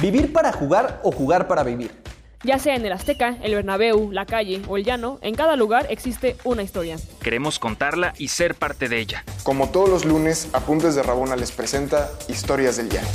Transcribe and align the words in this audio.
Vivir 0.00 0.32
para 0.32 0.52
jugar 0.52 1.00
o 1.02 1.10
jugar 1.10 1.48
para 1.48 1.64
vivir. 1.64 1.90
Ya 2.44 2.60
sea 2.60 2.76
en 2.76 2.86
el 2.86 2.92
Azteca, 2.92 3.36
el 3.42 3.56
Bernabéu, 3.56 4.12
la 4.12 4.26
calle 4.26 4.62
o 4.68 4.76
el 4.76 4.84
llano, 4.84 5.18
en 5.22 5.34
cada 5.34 5.56
lugar 5.56 5.88
existe 5.90 6.36
una 6.44 6.62
historia. 6.62 6.96
Queremos 7.20 7.58
contarla 7.58 8.14
y 8.16 8.28
ser 8.28 8.54
parte 8.54 8.88
de 8.88 9.00
ella. 9.00 9.24
Como 9.42 9.70
todos 9.70 9.88
los 9.88 10.04
lunes, 10.04 10.48
Apuntes 10.52 10.94
de 10.94 11.02
Rabona 11.02 11.34
les 11.34 11.50
presenta 11.50 12.12
Historias 12.28 12.76
del 12.76 12.90
Llano. 12.90 13.08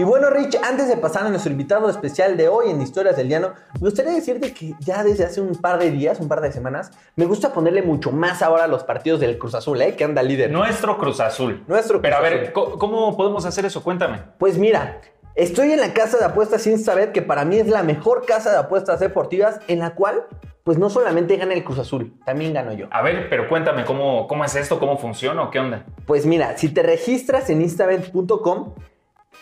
Y 0.00 0.04
bueno, 0.04 0.30
Rich, 0.30 0.56
antes 0.62 0.86
de 0.86 0.96
pasar 0.96 1.26
a 1.26 1.28
nuestro 1.28 1.50
invitado 1.50 1.90
especial 1.90 2.36
de 2.36 2.46
hoy 2.46 2.70
en 2.70 2.80
Historias 2.80 3.16
del 3.16 3.28
Llano, 3.28 3.54
me 3.74 3.80
gustaría 3.80 4.12
decirte 4.12 4.54
que 4.54 4.74
ya 4.78 5.02
desde 5.02 5.24
hace 5.24 5.40
un 5.40 5.56
par 5.56 5.80
de 5.80 5.90
días, 5.90 6.20
un 6.20 6.28
par 6.28 6.40
de 6.40 6.52
semanas, 6.52 6.92
me 7.16 7.24
gusta 7.24 7.52
ponerle 7.52 7.82
mucho 7.82 8.12
más 8.12 8.40
ahora 8.42 8.64
a 8.64 8.68
los 8.68 8.84
partidos 8.84 9.18
del 9.18 9.38
Cruz 9.38 9.56
Azul, 9.56 9.82
¿eh? 9.82 9.96
Que 9.96 10.04
anda 10.04 10.22
líder. 10.22 10.52
Nuestro 10.52 10.96
Cruz 10.98 11.18
Azul. 11.18 11.64
Nuestro 11.66 11.94
Cruz 11.94 12.02
Pero 12.02 12.16
a 12.16 12.20
ver, 12.20 12.34
Azul. 12.42 12.52
¿co- 12.52 12.78
¿cómo 12.78 13.16
podemos 13.16 13.44
hacer 13.44 13.64
eso? 13.66 13.82
Cuéntame. 13.82 14.20
Pues 14.38 14.56
mira, 14.56 15.00
estoy 15.34 15.72
en 15.72 15.80
la 15.80 15.92
casa 15.92 16.16
de 16.16 16.26
apuestas 16.26 16.62
sin 16.62 16.78
saber 16.78 17.10
que 17.10 17.20
para 17.22 17.44
mí 17.44 17.56
es 17.58 17.66
la 17.66 17.82
mejor 17.82 18.24
casa 18.24 18.52
de 18.52 18.58
apuestas 18.58 19.00
deportivas 19.00 19.58
en 19.66 19.80
la 19.80 19.96
cual, 19.96 20.22
pues 20.62 20.78
no 20.78 20.90
solamente 20.90 21.36
gana 21.38 21.54
el 21.54 21.64
Cruz 21.64 21.80
Azul, 21.80 22.12
también 22.24 22.54
gano 22.54 22.72
yo. 22.72 22.86
A 22.92 23.02
ver, 23.02 23.28
pero 23.28 23.48
cuéntame, 23.48 23.84
¿cómo, 23.84 24.28
cómo 24.28 24.44
es 24.44 24.54
esto? 24.54 24.78
¿Cómo 24.78 24.96
funciona 24.96 25.42
o 25.42 25.50
qué 25.50 25.58
onda? 25.58 25.86
Pues 26.06 26.24
mira, 26.24 26.56
si 26.56 26.68
te 26.68 26.84
registras 26.84 27.50
en 27.50 27.62
instabet.com 27.62 28.74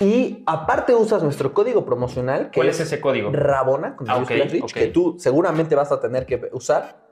y 0.00 0.42
aparte 0.46 0.94
usas 0.94 1.22
nuestro 1.22 1.54
código 1.54 1.84
promocional, 1.86 2.50
que 2.50 2.58
¿Cuál 2.60 2.68
es 2.68 2.80
ese 2.80 3.00
código? 3.00 3.30
Rabona, 3.32 3.96
con 3.96 4.08
Ah, 4.10 4.14
mayúsculas 4.14 4.46
ok, 4.48 4.52
Rich, 4.52 4.62
ok. 4.64 4.72
que 4.72 4.86
tú 4.88 5.16
seguramente 5.18 5.74
vas 5.74 5.90
a 5.92 6.00
tener 6.00 6.26
que 6.26 6.48
usar. 6.52 7.04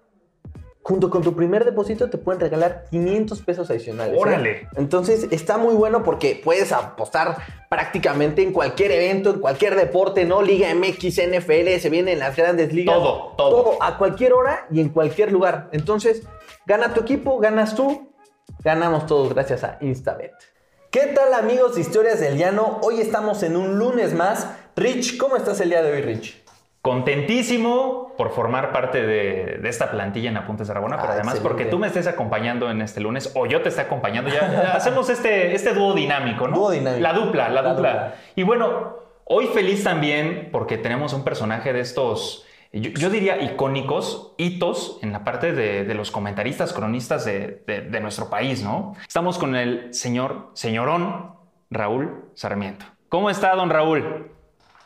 Junto 0.87 1.09
con 1.09 1.23
tu 1.23 1.35
primer 1.35 1.65
depósito 1.65 2.11
te 2.11 2.19
pueden 2.19 2.41
regalar 2.43 2.85
500 2.91 3.41
pesos 3.41 3.71
adicionales. 3.71 4.13
¿eh? 4.15 4.19
Órale. 4.21 4.69
Entonces 4.77 5.29
está 5.31 5.57
muy 5.57 5.75
bueno 5.75 6.03
porque 6.03 6.39
puedes 6.45 6.73
apostar 6.73 7.39
prácticamente 7.71 8.43
en 8.43 8.53
cualquier 8.53 8.93
evento, 8.93 9.31
en 9.31 9.41
cualquier 9.41 9.77
deporte, 9.77 10.27
¿no? 10.27 10.43
Liga 10.43 10.69
MX, 10.75 11.23
NFL, 11.27 11.79
se 11.81 11.89
vienen 11.89 12.19
las 12.19 12.37
grandes 12.37 12.75
ligas. 12.75 12.97
Todo, 12.97 13.33
todo. 13.35 13.83
a 13.83 13.97
cualquier 13.97 14.35
hora 14.35 14.67
y 14.71 14.81
en 14.81 14.91
cualquier 14.91 15.33
lugar. 15.33 15.71
Entonces, 15.73 16.29
gana 16.67 16.93
tu 16.93 17.01
equipo, 17.01 17.39
ganas 17.39 17.75
tú, 17.75 18.13
ganamos 18.63 19.07
todos 19.07 19.33
gracias 19.33 19.65
a 19.65 19.79
Instabet. 19.81 20.33
¿Qué 20.95 21.07
tal 21.09 21.35
amigos 21.35 21.75
de 21.75 21.81
Historias 21.81 22.21
del 22.21 22.37
Llano? 22.39 22.79
Hoy 22.83 23.01
estamos 23.01 23.43
en 23.43 23.57
un 23.57 23.81
lunes 23.81 24.15
más. 24.15 24.49
Rich, 24.77 25.17
¿cómo 25.19 25.37
estás 25.37 25.61
el 25.61 25.71
día 25.71 25.83
de 25.83 25.91
hoy, 25.93 26.03
Rich? 26.03 26.41
Contentísimo 26.83 28.13
por 28.17 28.31
formar 28.31 28.71
parte 28.73 29.05
de, 29.05 29.59
de 29.61 29.69
esta 29.69 29.91
plantilla 29.91 30.31
en 30.31 30.37
Apuntes 30.37 30.69
de 30.69 30.75
Rabona, 30.75 30.99
pero 30.99 31.09
Ah, 31.09 31.15
además 31.15 31.35
excelente. 31.35 31.49
porque 31.49 31.65
tú 31.69 31.81
me 31.81 31.89
estés 31.89 32.07
acompañando 32.07 32.71
en 32.71 32.81
este 32.81 33.01
lunes 33.01 33.33
o 33.35 33.45
yo 33.47 33.61
te 33.61 33.71
esté 33.71 33.81
acompañando. 33.81 34.31
Ya, 34.31 34.41
ya 34.53 34.73
hacemos 34.77 35.11
este, 35.11 35.53
este 35.57 35.73
dúo 35.75 35.95
dinámico, 35.95 36.47
¿no? 36.47 36.55
Dúo 36.57 36.71
dinámico. 36.71 37.03
La 37.03 37.13
dupla, 37.13 37.49
la, 37.49 37.63
La 37.63 37.73
dupla. 37.73 37.91
dupla. 37.93 38.15
Y 38.37 38.45
bueno, 38.45 38.99
hoy 39.25 39.49
feliz 39.49 39.83
también 39.83 40.51
porque 40.53 40.79
tenemos 40.79 41.13
un 41.13 41.25
personaje 41.25 41.73
de 41.73 41.81
estos, 41.81 42.47
yo, 42.81 43.11
diría 43.11 43.41
icónicos, 43.41 44.33
hitos 44.37 44.99
en 45.03 45.13
la 45.13 45.23
parte 45.23 45.53
de, 45.53 45.95
los 45.95 46.11
comentaristas, 46.11 46.73
cronistas 46.73 47.25
de, 47.25 47.99
nuestro 48.01 48.29
país, 48.29 48.63
¿no? 48.63 48.97
Estamos 49.07 49.39
con 49.39 49.55
el 49.55 49.95
señor, 49.95 50.51
señorón 50.55 51.35
Raúl 51.71 52.25
Sarmiento. 52.35 52.85
¿Cómo 53.09 53.31
está, 53.31 53.55
don 53.55 53.71
Raúl? 53.71 54.31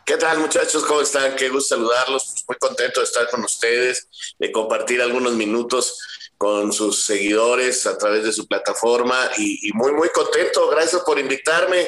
¿Qué 0.04 0.16
tal 0.16 0.38
muchachos? 0.38 0.84
¿Cómo 0.84 1.00
están? 1.00 1.34
Qué 1.36 1.48
gusto 1.48 1.76
saludarlos. 1.76 2.44
Muy 2.46 2.56
contento 2.58 3.00
de 3.00 3.04
estar 3.04 3.28
con 3.30 3.42
ustedes, 3.44 4.34
de 4.38 4.52
compartir 4.52 5.00
algunos 5.00 5.34
minutos 5.34 5.98
con 6.36 6.72
sus 6.72 7.04
seguidores 7.04 7.86
a 7.86 7.96
través 7.98 8.24
de 8.24 8.32
su 8.32 8.46
plataforma 8.46 9.16
y 9.38 9.70
muy, 9.74 9.92
muy 9.92 10.08
contento. 10.10 10.68
Gracias 10.68 11.02
por 11.02 11.18
invitarme. 11.18 11.86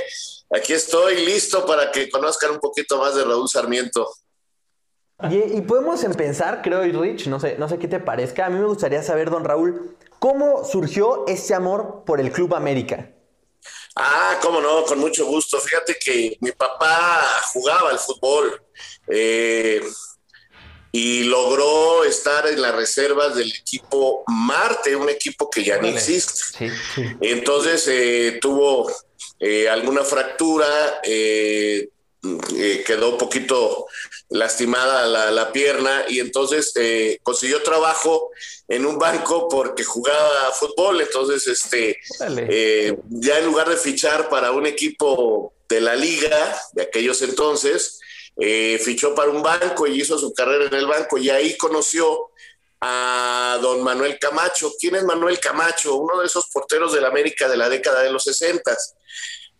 Aquí 0.53 0.73
estoy 0.73 1.25
listo 1.25 1.65
para 1.65 1.93
que 1.93 2.11
conozcan 2.11 2.51
un 2.51 2.59
poquito 2.59 2.98
más 2.98 3.15
de 3.15 3.25
Raúl 3.25 3.48
Sarmiento. 3.48 4.09
Y, 5.29 5.59
y 5.59 5.61
podemos 5.63 6.03
empezar, 6.05 6.63
creo, 6.63 6.85
y 6.85 6.93
Rich, 6.93 7.27
no 7.27 7.41
sé, 7.41 7.56
no 7.59 7.69
sé 7.69 7.78
qué 7.78 7.89
te 7.89 8.00
parezca. 8.00 8.47
A 8.47 8.50
mí 8.50 8.59
me 8.59 8.67
gustaría 8.67 9.03
saber, 9.03 9.31
don 9.31 9.44
Raúl, 9.44 9.97
¿cómo 10.19 10.65
surgió 10.65 11.27
ese 11.27 11.55
amor 11.55 12.05
por 12.06 12.21
el 12.21 12.33
Club 12.33 12.55
América? 12.55 13.11
Ah, 13.97 14.39
cómo 14.41 14.61
no, 14.61 14.84
con 14.84 14.99
mucho 14.99 15.27
gusto. 15.27 15.59
Fíjate 15.59 15.97
que 16.03 16.37
mi 16.41 16.53
papá 16.53 17.22
jugaba 17.53 17.91
al 17.91 17.99
fútbol 17.99 18.62
eh, 19.09 19.83
y 20.93 21.25
logró 21.25 22.05
estar 22.05 22.47
en 22.47 22.62
las 22.62 22.75
reservas 22.75 23.34
del 23.34 23.53
equipo 23.53 24.25
Marte, 24.28 24.97
un 24.97 25.09
equipo 25.11 25.50
que 25.50 25.65
ya 25.65 25.78
no 25.78 25.89
existe. 25.89 26.71
Sí. 26.94 27.03
Entonces 27.21 27.87
eh, 27.89 28.39
tuvo 28.41 28.91
eh, 29.39 29.69
alguna 29.69 30.03
fractura, 30.03 30.67
eh, 32.56 32.84
quedó 32.86 33.10
un 33.10 33.19
poquito 33.19 33.86
lastimada 34.28 35.06
la, 35.06 35.31
la 35.31 35.53
pierna 35.53 36.04
y 36.08 36.20
entonces 36.20 36.72
eh, 36.76 37.19
consiguió 37.22 37.62
trabajo 37.62 38.31
en 38.69 38.86
un 38.86 38.98
banco 38.98 39.48
porque 39.48 39.84
jugaba 39.84 40.53
fútbol. 40.53 41.00
Entonces, 41.00 41.47
este, 41.48 41.98
eh, 42.48 42.97
ya 43.08 43.38
en 43.38 43.47
lugar 43.47 43.69
de 43.69 43.76
fichar 43.76 44.28
para 44.28 44.53
un 44.53 44.66
equipo 44.66 45.53
de 45.69 45.81
la 45.81 45.97
liga 45.97 46.56
de 46.72 46.82
aquellos 46.82 47.20
entonces, 47.22 48.00
eh, 48.37 48.81
fichó 48.82 49.14
para 49.14 49.31
un 49.31 49.42
banco 49.42 49.87
y 49.87 50.00
hizo 50.00 50.19
su 50.19 50.32
carrera 50.32 50.66
en 50.66 50.75
el 50.75 50.87
banco 50.87 51.19
y 51.19 51.31
ahí 51.31 51.56
conoció 51.56 52.31
a 52.81 53.58
don 53.60 53.82
Manuel 53.82 54.19
Camacho. 54.19 54.72
¿Quién 54.81 54.94
es 54.94 55.04
Manuel 55.04 55.41
Camacho? 55.41 55.97
Uno 55.97 56.20
de 56.20 56.26
esos 56.26 56.47
porteros 56.47 56.92
del 56.92 57.04
América 57.04 57.48
de 57.48 57.56
la 57.56 57.69
década 57.69 58.02
de 58.02 58.12
los 58.12 58.25
60. 58.25 58.75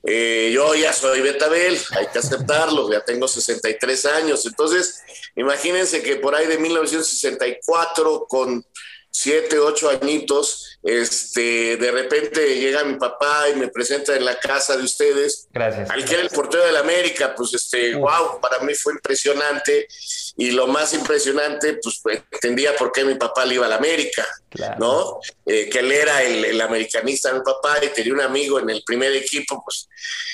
Eh, 0.03 0.50
yo 0.55 0.75
ya 0.75 0.93
soy 0.93 1.21
Betabel, 1.21 1.78
hay 1.91 2.06
que 2.06 2.19
aceptarlo, 2.19 2.91
ya 2.91 3.05
tengo 3.05 3.28
63 3.28 4.06
años. 4.06 4.47
Entonces, 4.47 5.03
imagínense 5.37 6.03
que 6.03 6.16
por 6.16 6.34
ahí 6.34 6.47
de 6.47 6.59
1964, 6.59 8.27
con 8.28 8.65
7, 9.12 9.59
8 9.59 9.91
añitos, 10.03 10.78
este, 10.82 11.76
de 11.76 11.91
repente 11.91 12.59
llega 12.59 12.84
mi 12.84 12.94
papá 12.97 13.48
y 13.50 13.56
me 13.56 13.69
presenta 13.69 14.15
en 14.16 14.25
la 14.25 14.38
casa 14.38 14.76
de 14.76 14.84
ustedes 14.84 15.48
Gracias. 15.53 15.91
al 15.91 16.04
que 16.04 16.15
era 16.15 16.22
el 16.22 16.31
portero 16.31 16.65
del 16.65 16.76
América, 16.76 17.34
pues 17.37 17.53
este, 17.54 17.94
wow, 17.97 18.41
para 18.41 18.60
mí 18.60 18.75
fue 18.75 18.93
impresionante. 18.94 19.88
Y 20.37 20.53
lo 20.53 20.66
más 20.69 20.94
impresionante, 20.94 21.78
pues 21.82 22.00
entendía 22.31 22.75
por 22.76 22.93
qué 22.93 23.04
mi 23.04 23.16
papá 23.16 23.44
le 23.44 23.56
iba 23.56 23.66
al 23.66 23.72
América, 23.75 24.26
Claro. 24.48 24.76
¿no? 24.78 25.21
Eh, 25.44 25.69
que 25.69 25.81
él 25.81 25.92
era 25.92 26.22
el, 26.22 26.44
el 26.44 26.60
americanista 26.60 27.31
de 27.32 27.41
mi 27.41 27.44
papá 27.44 27.78
y 27.84 27.88
tenía 27.88 28.15
un 28.15 28.21
amigo 28.22 28.59
en 28.59 28.71
el 28.71 28.82
primer 28.84 29.12
equipo, 29.15 29.62
pues. 29.65 29.88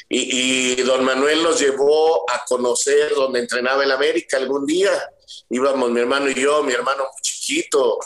Y, 0.08 0.76
y 0.78 0.82
don 0.82 1.02
Manuel 1.04 1.42
nos 1.42 1.58
llevó 1.58 2.30
a 2.30 2.44
conocer 2.44 3.12
donde 3.14 3.40
entrenaba 3.40 3.82
el 3.82 3.90
América 3.90 4.36
algún 4.36 4.64
día. 4.64 4.92
Íbamos 5.50 5.90
mi 5.90 6.00
hermano 6.00 6.28
y 6.30 6.34
yo, 6.34 6.62
mi 6.62 6.72
hermano 6.72 7.02
muy 7.04 7.22
chiquito, 7.22 7.98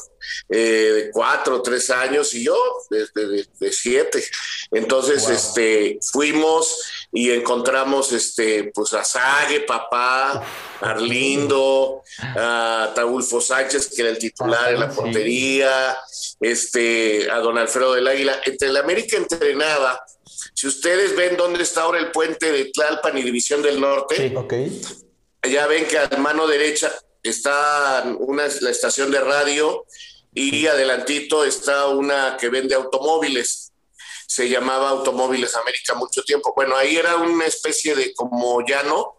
eh, 0.49 0.57
de 0.59 1.11
cuatro 1.11 1.63
tres 1.63 1.89
años, 1.91 2.35
y 2.35 2.45
yo 2.45 2.57
de, 2.91 3.07
de- 3.15 3.47
de 3.59 3.73
siete. 3.73 4.23
Entonces, 4.71 5.23
Wow. 5.25 5.33
este, 5.33 5.99
fuimos 6.13 6.77
y 7.13 7.31
encontramos 7.31 8.13
este, 8.13 8.71
pues 8.75 8.93
a 8.93 9.03
Sague, 9.05 9.61
papá, 9.61 10.45
Arlindo, 10.81 12.03
a 12.37 12.85
Ataulfo 12.85 13.41
Sánchez, 13.41 13.89
que 13.95 14.03
era 14.03 14.11
el 14.11 14.19
titular 14.19 14.73
en 14.73 14.81
la 14.81 14.91
portería, 14.91 15.97
este, 16.41 17.31
a 17.31 17.39
don 17.39 17.59
Alfredo 17.59 17.95
del 17.95 18.07
Águila. 18.09 18.41
Entre 18.45 18.69
el 18.69 18.77
América 18.77 19.17
entrenaba. 19.17 20.01
Si 20.55 20.67
ustedes 20.67 21.17
ven 21.17 21.37
dónde 21.37 21.63
está 21.63 21.83
ahora 21.83 21.99
el 21.99 22.11
puente 22.11 22.53
de 22.53 22.67
Tlalpan 22.67 23.17
y 23.19 23.23
División 23.23 23.63
del 23.63 23.81
Norte, 23.81 24.17
Sí. 24.29 24.35
Ok. 24.37 24.55
ya 25.51 25.67
ven 25.67 25.87
que 25.87 25.99
a 25.99 26.09
mano 26.19 26.47
derecha 26.47 26.93
está 27.23 28.05
una, 28.19 28.45
la 28.61 28.71
estación 28.71 29.11
de 29.11 29.21
radio 29.21 29.85
y 30.35 30.67
adelantito 30.67 31.45
está 31.45 31.87
una 31.89 32.37
que 32.37 32.49
vende 32.49 32.75
automóviles. 32.75 33.73
Se 34.27 34.49
llamaba 34.49 34.91
Automóviles 34.91 35.57
América 35.57 35.95
mucho 35.95 36.23
tiempo. 36.23 36.53
Bueno, 36.55 36.77
ahí 36.77 36.97
era 36.97 37.17
una 37.17 37.47
especie 37.47 37.97
de 37.97 38.15
como 38.15 38.65
llano 38.65 39.17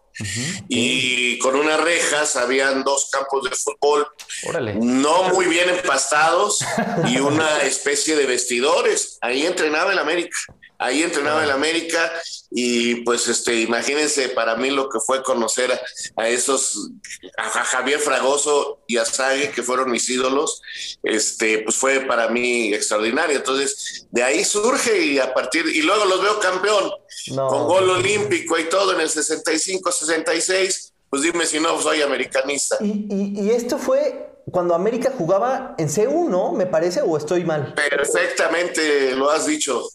y 0.68 1.38
con 1.38 1.54
unas 1.54 1.80
rejas 1.80 2.36
habían 2.36 2.84
dos 2.84 3.08
campos 3.10 3.44
de 3.48 3.56
fútbol 3.56 4.06
Órale. 4.46 4.74
no 4.74 5.24
muy 5.30 5.46
bien 5.46 5.70
empastados 5.70 6.60
y 7.08 7.18
una 7.18 7.62
especie 7.62 8.16
de 8.16 8.26
vestidores. 8.26 9.18
Ahí 9.20 9.46
entrenaba 9.46 9.92
el 9.92 9.98
América. 9.98 10.36
Ahí 10.82 11.02
entrenaba 11.02 11.44
el 11.44 11.50
América 11.50 12.10
y 12.50 12.96
pues 13.04 13.28
este, 13.28 13.60
imagínense 13.60 14.28
para 14.30 14.56
mí 14.56 14.70
lo 14.70 14.88
que 14.88 14.98
fue 15.00 15.22
conocer 15.22 15.70
a, 15.72 15.80
a 16.22 16.28
esos, 16.28 16.90
a, 17.38 17.44
Ja- 17.48 17.64
Javier 17.64 18.00
Fragoso 18.00 18.80
y 18.86 18.96
a 18.96 19.04
Sague, 19.04 19.50
que 19.50 19.62
fueron 19.62 19.90
mis 19.90 20.08
ídolos, 20.10 20.60
este, 21.02 21.58
pues 21.60 21.76
fue 21.76 22.00
para 22.00 22.28
mí 22.28 22.74
extraordinario. 22.74 23.36
Entonces, 23.36 24.06
de 24.10 24.22
ahí 24.22 24.44
surge 24.44 25.04
y 25.06 25.18
a 25.18 25.32
partir, 25.32 25.66
y 25.66 25.82
luego 25.82 26.04
los 26.06 26.20
veo 26.22 26.40
campeón, 26.40 26.90
No. 27.32 27.46
con 27.46 27.64
gol 27.66 27.88
olímpico 27.90 28.58
y 28.58 28.64
todo 28.64 28.92
en 28.94 29.00
el 29.00 29.08
65, 29.08 29.92
66, 29.92 30.92
pues 31.08 31.22
dime 31.22 31.46
si 31.46 31.60
no 31.60 31.80
soy 31.80 32.02
americanista. 32.02 32.76
Y, 32.80 33.06
y- 33.08 33.40
y 33.40 33.50
esto 33.50 33.78
fue 33.78 34.28
cuando 34.50 34.74
América 34.74 35.12
jugaba 35.16 35.74
en 35.78 35.88
C1, 35.88 36.28
¿no? 36.28 36.52
Me 36.52 36.66
parece, 36.66 37.00
o 37.02 37.16
estoy 37.16 37.44
mal. 37.44 37.74
Perfectamente 37.74 39.12
lo 39.12 39.30
has 39.30 39.46
dicho. 39.46 39.88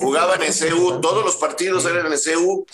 Jugaban 0.00 0.42
en 0.42 0.52
CU, 0.52 1.00
todos 1.00 1.24
los 1.24 1.36
partidos 1.36 1.84
eran 1.84 2.12
en 2.12 2.18
CU. 2.18 2.66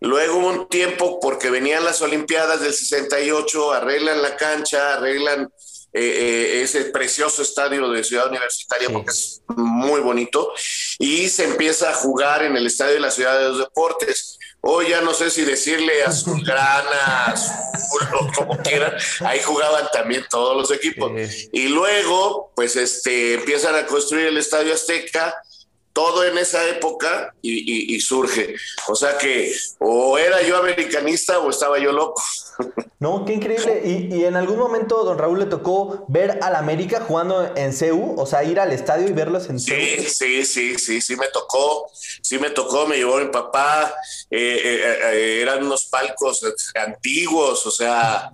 Luego 0.00 0.38
hubo 0.38 0.48
un 0.48 0.68
tiempo 0.68 1.20
porque 1.20 1.50
venían 1.50 1.84
las 1.84 2.02
Olimpiadas 2.02 2.60
del 2.60 2.74
68, 2.74 3.72
arreglan 3.72 4.22
la 4.22 4.36
cancha, 4.36 4.94
arreglan 4.94 5.50
eh, 5.98 6.02
eh, 6.02 6.62
ese 6.62 6.84
precioso 6.86 7.40
estadio 7.40 7.88
de 7.88 8.04
Ciudad 8.04 8.28
Universitaria 8.28 8.90
porque 8.90 9.12
es 9.12 9.40
muy 9.48 10.00
bonito 10.00 10.52
y 10.98 11.30
se 11.30 11.44
empieza 11.44 11.88
a 11.88 11.94
jugar 11.94 12.42
en 12.42 12.54
el 12.54 12.66
estadio 12.66 12.94
de 12.94 13.00
la 13.00 13.10
Ciudad 13.10 13.38
de 13.38 13.48
los 13.48 13.58
Deportes. 13.60 14.38
Hoy 14.60 14.90
ya 14.90 15.00
no 15.00 15.14
sé 15.14 15.30
si 15.30 15.42
decirle 15.46 16.02
azulgrana, 16.04 17.26
azul 17.28 18.08
o 18.20 18.30
como 18.36 18.58
quieran, 18.58 18.92
ahí 19.20 19.40
jugaban 19.40 19.86
también 19.90 20.26
todos 20.28 20.56
los 20.56 20.70
equipos. 20.70 21.12
Y 21.52 21.68
luego, 21.68 22.52
pues 22.54 22.76
este, 22.76 23.34
empiezan 23.34 23.74
a 23.76 23.86
construir 23.86 24.26
el 24.26 24.36
Estadio 24.36 24.74
Azteca, 24.74 25.34
todo 25.96 26.24
en 26.24 26.36
esa 26.36 26.62
época 26.68 27.34
y, 27.40 27.98
surge. 28.00 28.54
O 28.88 28.94
sea 28.94 29.16
que 29.16 29.50
o 29.78 30.18
era 30.18 30.42
yo 30.42 30.58
americanista 30.58 31.38
o 31.38 31.48
estaba 31.48 31.78
yo 31.78 31.90
loco. 31.90 32.22
No, 32.98 33.26
qué 33.26 33.34
increíble. 33.34 33.82
Y, 33.84 34.24
en 34.24 34.36
algún 34.36 34.58
momento, 34.58 35.04
don 35.04 35.18
Raúl, 35.18 35.38
le 35.38 35.44
tocó 35.44 36.06
ver 36.08 36.38
al 36.40 36.56
América 36.56 37.04
jugando 37.06 37.54
en 37.54 37.74
CEU, 37.74 38.18
o 38.18 38.24
sea, 38.24 38.42
ir 38.42 38.58
al 38.58 38.72
estadio 38.72 39.06
y 39.06 39.12
verlos 39.12 39.50
en 39.50 39.60
CEU. 39.60 39.76
Sí, 39.76 40.08
sí, 40.08 40.44
sí, 40.46 40.78
sí, 40.78 41.00
sí 41.02 41.16
me 41.16 41.26
tocó. 41.28 41.90
Sí 42.22 42.38
me 42.38 42.48
tocó, 42.48 42.86
me 42.86 42.96
llevó 42.96 43.18
mi 43.18 43.26
papá. 43.26 43.94
Eh, 44.30 44.60
eh, 44.64 44.98
eh, 45.12 45.42
eran 45.42 45.64
unos 45.64 45.84
palcos 45.84 46.42
antiguos, 46.74 47.66
o 47.66 47.70
sea, 47.70 48.30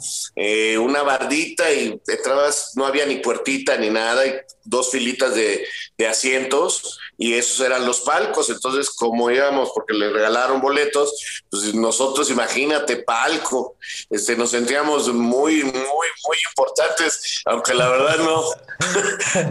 una 0.81 1.03
bardita 1.03 1.71
y 1.73 2.01
detrás 2.07 2.71
no 2.77 2.87
había 2.87 3.05
ni 3.05 3.17
puertita 3.17 3.77
ni 3.77 3.91
nada, 3.91 4.25
y 4.25 4.33
dos 4.65 4.93
filitas 4.93 5.35
de, 5.35 5.67
de 5.99 6.07
asientos 6.07 7.01
y 7.23 7.35
esos 7.35 7.61
eran 7.61 7.87
los 7.87 8.01
palcos. 8.01 8.51
Entonces, 8.51 8.91
como 8.91 9.31
íbamos, 9.31 9.71
porque 9.73 9.95
le 9.95 10.11
regalaron 10.11 10.61
boletos, 10.61 11.45
pues 11.49 11.73
nosotros, 11.73 12.29
imagínate, 12.31 12.97
palco, 12.97 13.77
este, 14.11 14.35
nos 14.35 14.51
sentíamos 14.51 15.07
muy, 15.15 15.63
muy, 15.63 15.73
muy 15.73 16.37
importantes, 16.51 17.41
aunque 17.45 17.75
la 17.75 17.89
verdad 17.89 18.17
no, 18.19 18.43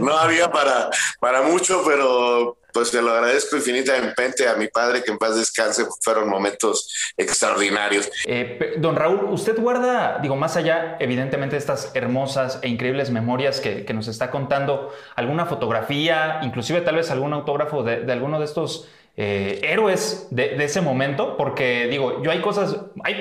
no 0.00 0.18
había 0.18 0.52
para, 0.52 0.90
para 1.18 1.40
mucho, 1.40 1.82
pero 1.86 2.58
pues 2.72 2.90
te 2.90 3.02
lo 3.02 3.12
agradezco 3.12 3.56
infinitamente 3.56 4.48
a 4.48 4.54
mi 4.54 4.68
padre, 4.68 5.02
que 5.02 5.10
en 5.10 5.18
paz 5.18 5.36
descanse, 5.36 5.86
fueron 6.00 6.28
momentos 6.28 7.12
extraordinarios. 7.16 8.10
Eh, 8.26 8.74
don 8.78 8.96
Raúl, 8.96 9.24
usted 9.30 9.58
guarda, 9.58 10.18
digo, 10.20 10.36
más 10.36 10.56
allá, 10.56 10.96
evidentemente, 11.00 11.54
de 11.54 11.58
estas 11.58 11.90
hermosas 11.94 12.58
e 12.62 12.68
increíbles 12.68 13.10
memorias 13.10 13.60
que, 13.60 13.92
nos 13.92 14.08
está 14.08 14.30
contando, 14.30 14.90
alguna 15.16 15.44
fotografía, 15.44 16.40
inclusive 16.42 16.80
tal 16.80 16.96
vez 16.96 17.10
algún 17.10 17.34
autógrafo 17.34 17.82
de 17.82 18.10
alguno 18.10 18.38
de 18.38 18.46
estos 18.46 18.88
eh, 19.14 19.60
héroes 19.64 20.28
de, 20.30 20.64
ese 20.64 20.80
momento, 20.80 21.36
porque 21.36 21.86
digo, 21.86 22.22
yo 22.22 22.30
hay 22.30 22.40
cosas, 22.40 22.78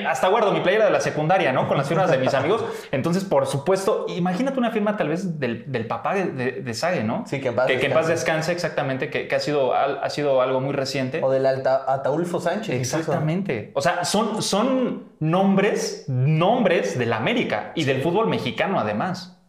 hasta 0.07 0.29
guardo 0.29 0.53
mi 0.53 0.61
playera 0.61 0.85
de 0.85 0.91
la 0.91 1.01
secundaria, 1.01 1.51
¿no? 1.51 1.67
Con 1.67 1.77
las 1.77 1.89
firmas 1.89 2.09
de 2.09 2.17
mis 2.17 2.33
amigos. 2.33 2.63
Entonces, 2.93 3.25
por 3.25 3.45
supuesto, 3.45 4.05
imagínate 4.07 4.57
una 4.57 4.71
firma 4.71 4.95
tal 4.95 5.09
vez 5.09 5.37
del, 5.37 5.65
papá 5.87 6.13
de, 6.13 6.61
de, 6.61 6.73
Sage, 6.73 7.03
¿no? 7.03 7.25
Sí, 7.27 7.41
que 7.41 7.49
en 7.49 7.55
paz, 7.55 7.67
que, 7.67 7.85
en 7.85 7.91
paz 7.91 8.07
descanse, 8.07 8.53
exactamente, 8.53 9.09
que, 9.09 9.35
ha, 9.35 9.39
sido, 9.39 9.73
ha, 9.75 10.09
sido 10.09 10.41
algo 10.41 10.61
muy 10.61 10.71
reciente. 10.71 11.19
O 11.21 11.29
del 11.29 11.45
Alta, 11.45 11.83
Ataulfo 11.85 12.39
Sánchez. 12.39 12.73
Exactamente. 12.73 13.71
O 13.73 13.81
sea, 13.81 14.05
son, 14.05 14.41
son 14.41 15.11
nombres, 15.19 16.05
nombres 16.07 16.97
de 16.97 17.05
la 17.05 17.17
América 17.17 17.73
y 17.75 17.83
del 17.83 18.01
fútbol 18.01 18.27
mexicano 18.27 18.79
además 18.79 19.40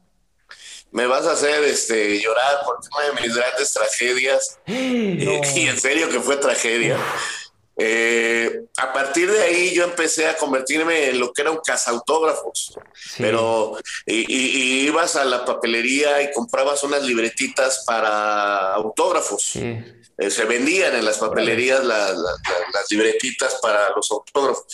me 0.92 1.06
vas 1.06 1.26
a 1.26 1.32
hacer 1.32 1.64
este, 1.64 2.20
llorar 2.20 2.64
por 2.64 2.78
una 2.78 3.06
de 3.14 3.22
mis 3.22 3.34
grandes 3.34 3.72
tragedias. 3.72 4.58
Y 4.66 5.68
en 5.68 5.80
serio 5.80 6.08
que 6.08 6.20
fue 6.20 6.36
tragedia. 6.36 6.98
Eh, 7.78 8.66
a 8.76 8.92
partir 8.92 9.30
de 9.30 9.42
ahí 9.42 9.74
yo 9.74 9.84
empecé 9.84 10.28
a 10.28 10.36
convertirme 10.36 11.08
en 11.08 11.18
lo 11.18 11.32
que 11.32 11.42
era 11.42 11.50
un 11.50 11.60
cazautógrafos. 11.64 12.74
Pero 13.16 13.78
y, 14.06 14.86
ibas 14.86 15.16
a 15.16 15.24
la 15.24 15.44
papelería 15.44 16.22
y 16.22 16.32
comprabas 16.32 16.82
unas 16.84 17.02
libretitas 17.02 17.84
para 17.86 18.74
autógrafos. 18.74 19.56
Eh, 19.56 20.30
se 20.30 20.44
vendían 20.44 20.94
en 20.94 21.04
las 21.04 21.18
papelerías 21.18 21.82
las 21.84 22.90
libretitas 22.90 23.58
para 23.62 23.90
los 23.96 24.10
autógrafos. 24.10 24.64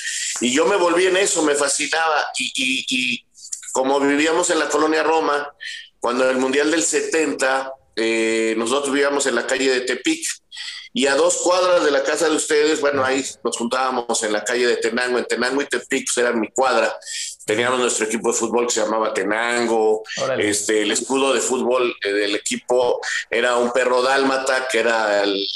Y 0.40 0.52
yo 0.52 0.66
me 0.66 0.76
volví 0.76 1.06
en 1.06 1.16
eso, 1.16 1.42
me 1.42 1.54
fascinaba. 1.54 2.26
Y, 2.36 2.84
y 2.90 3.24
como 3.72 4.00
vivíamos 4.00 4.50
en 4.50 4.58
la 4.58 4.68
colonia 4.68 5.04
Roma, 5.04 5.54
cuando 6.00 6.24
en 6.24 6.30
el 6.30 6.38
Mundial 6.38 6.70
del 6.70 6.82
70, 6.82 7.72
eh, 7.96 8.54
nosotros 8.56 8.92
vivíamos 8.92 9.26
en 9.26 9.34
la 9.34 9.46
calle 9.46 9.70
de 9.70 9.80
Tepic 9.80 10.24
y 10.92 11.06
a 11.06 11.14
dos 11.14 11.38
cuadras 11.38 11.84
de 11.84 11.90
la 11.90 12.02
casa 12.02 12.28
de 12.28 12.36
ustedes, 12.36 12.80
bueno, 12.80 13.04
ahí 13.04 13.24
nos 13.44 13.56
juntábamos 13.56 14.22
en 14.22 14.32
la 14.32 14.42
calle 14.42 14.66
de 14.66 14.76
Tenango, 14.76 15.18
en 15.18 15.26
Tenango 15.26 15.60
y 15.62 15.66
Tepic 15.66 16.06
pues, 16.06 16.16
era 16.16 16.32
mi 16.32 16.48
cuadra. 16.50 16.92
Teníamos 17.44 17.78
nuestro 17.78 18.06
equipo 18.06 18.32
de 18.32 18.38
fútbol 18.38 18.66
que 18.66 18.74
se 18.74 18.80
llamaba 18.80 19.12
Tenango, 19.14 20.02
este, 20.38 20.82
el 20.82 20.90
escudo 20.90 21.32
de 21.32 21.40
fútbol 21.40 21.94
eh, 22.02 22.12
del 22.12 22.34
equipo 22.34 23.00
era 23.30 23.56
un 23.56 23.72
perro 23.72 24.02
dálmata, 24.02 24.68
que 24.68 24.80
era 24.80 25.22
el, 25.22 25.46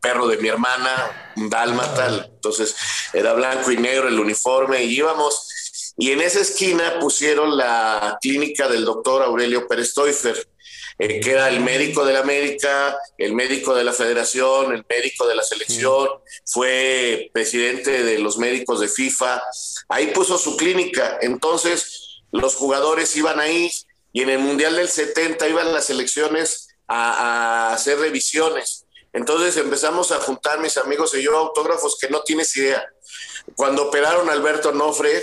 perro 0.00 0.26
de 0.26 0.36
mi 0.38 0.48
hermana, 0.48 1.32
un 1.36 1.48
dálmata, 1.48 2.26
entonces 2.26 2.74
era 3.12 3.32
blanco 3.32 3.70
y 3.70 3.76
negro 3.76 4.08
el 4.08 4.18
uniforme 4.18 4.82
y 4.84 4.96
íbamos 4.96 5.48
y 5.96 6.10
en 6.12 6.20
esa 6.20 6.40
esquina 6.40 6.98
pusieron 7.00 7.56
la 7.56 8.18
clínica 8.20 8.68
del 8.68 8.84
doctor 8.84 9.22
Aurelio 9.22 9.68
Pérez 9.68 9.92
eh, 10.98 11.20
que 11.20 11.30
era 11.30 11.48
el 11.48 11.60
médico 11.60 12.04
de 12.04 12.12
la 12.12 12.20
América, 12.20 12.98
el 13.18 13.34
médico 13.34 13.74
de 13.74 13.84
la 13.84 13.92
Federación, 13.92 14.72
el 14.72 14.84
médico 14.88 15.26
de 15.26 15.34
la 15.34 15.42
selección, 15.42 16.08
fue 16.44 17.30
presidente 17.32 18.02
de 18.02 18.18
los 18.18 18.38
médicos 18.38 18.80
de 18.80 18.88
FIFA. 18.88 19.42
Ahí 19.88 20.08
puso 20.08 20.38
su 20.38 20.56
clínica. 20.56 21.18
Entonces, 21.20 22.22
los 22.30 22.54
jugadores 22.54 23.14
iban 23.16 23.40
ahí 23.40 23.70
y 24.12 24.22
en 24.22 24.30
el 24.30 24.38
Mundial 24.38 24.76
del 24.76 24.88
70 24.88 25.48
iban 25.48 25.72
las 25.72 25.86
selecciones 25.86 26.68
a, 26.86 27.70
a 27.70 27.74
hacer 27.74 27.98
revisiones. 27.98 28.86
Entonces 29.14 29.56
empezamos 29.58 30.10
a 30.10 30.20
juntar 30.20 30.60
mis 30.60 30.76
amigos 30.78 31.14
y 31.14 31.22
yo 31.22 31.36
autógrafos 31.36 31.98
que 32.00 32.08
no 32.08 32.22
tienes 32.22 32.56
idea. 32.56 32.82
Cuando 33.54 33.88
operaron 33.88 34.28
a 34.30 34.32
Alberto 34.32 34.72
Nofre, 34.72 35.22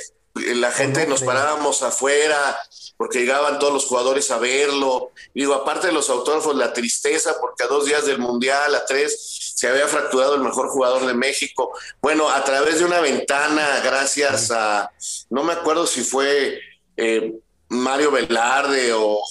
la 0.55 0.71
gente 0.71 1.07
nos 1.07 1.23
parábamos 1.23 1.83
afuera 1.83 2.59
porque 2.97 3.19
llegaban 3.19 3.59
todos 3.59 3.73
los 3.73 3.85
jugadores 3.85 4.29
a 4.29 4.39
verlo. 4.39 5.11
digo, 5.33 5.53
aparte 5.53 5.87
de 5.87 5.93
los 5.93 6.09
autógrafos, 6.09 6.55
la 6.55 6.73
tristeza 6.73 7.35
porque 7.39 7.63
a 7.63 7.67
dos 7.67 7.85
días 7.85 8.05
del 8.05 8.19
Mundial, 8.19 8.75
a 8.75 8.85
tres, 8.85 9.53
se 9.55 9.67
había 9.67 9.87
fracturado 9.87 10.35
el 10.35 10.41
mejor 10.41 10.67
jugador 10.69 11.05
de 11.05 11.13
México. 11.13 11.71
Bueno, 12.01 12.29
a 12.29 12.43
través 12.43 12.79
de 12.79 12.85
una 12.85 12.99
ventana, 12.99 13.81
gracias 13.83 14.51
a, 14.51 14.91
no 15.29 15.43
me 15.43 15.53
acuerdo 15.53 15.87
si 15.87 16.01
fue 16.01 16.59
eh, 16.97 17.39
Mario 17.69 18.11
Velarde 18.11 18.93
o, 18.93 19.21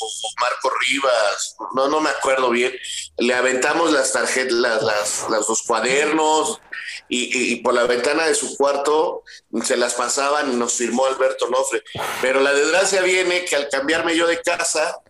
Marco 0.40 0.70
Rivas, 0.86 1.56
no, 1.74 1.88
no 1.88 2.00
me 2.00 2.10
acuerdo 2.10 2.50
bien, 2.50 2.72
le 3.16 3.34
aventamos 3.34 3.92
las 3.92 4.12
tarjetas, 4.12 4.82
las, 4.82 5.26
los 5.28 5.62
cuadernos 5.64 6.60
y, 7.08 7.56
por 7.56 7.74
la 7.74 7.84
ventana 7.84 8.26
de 8.26 8.34
su 8.34 8.56
cuarto 8.56 9.22
se 9.62 9.76
las 9.76 9.94
pasaban 9.94 10.52
y 10.52 10.56
nos 10.56 10.74
firmó 10.74 11.06
Alberto 11.06 11.48
Nofre. 11.48 11.82
Pero 12.20 12.40
la 12.40 12.52
desgracia 12.52 13.02
viene 13.02 13.44
que 13.44 13.56
al 13.56 13.68
cambiarme 13.68 14.16
yo 14.16 14.26
de 14.26 14.40
casa... 14.40 15.00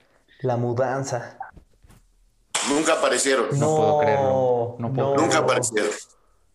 La 0.40 0.56
mudanza. 0.56 1.38
Nunca 2.68 2.94
aparecieron. 2.94 3.48
No, 3.58 3.76
puedo 3.76 3.98
creerlo. 4.00 4.76
No 4.78 4.88
Nunca 5.16 5.38
aparecieron. 5.38 5.90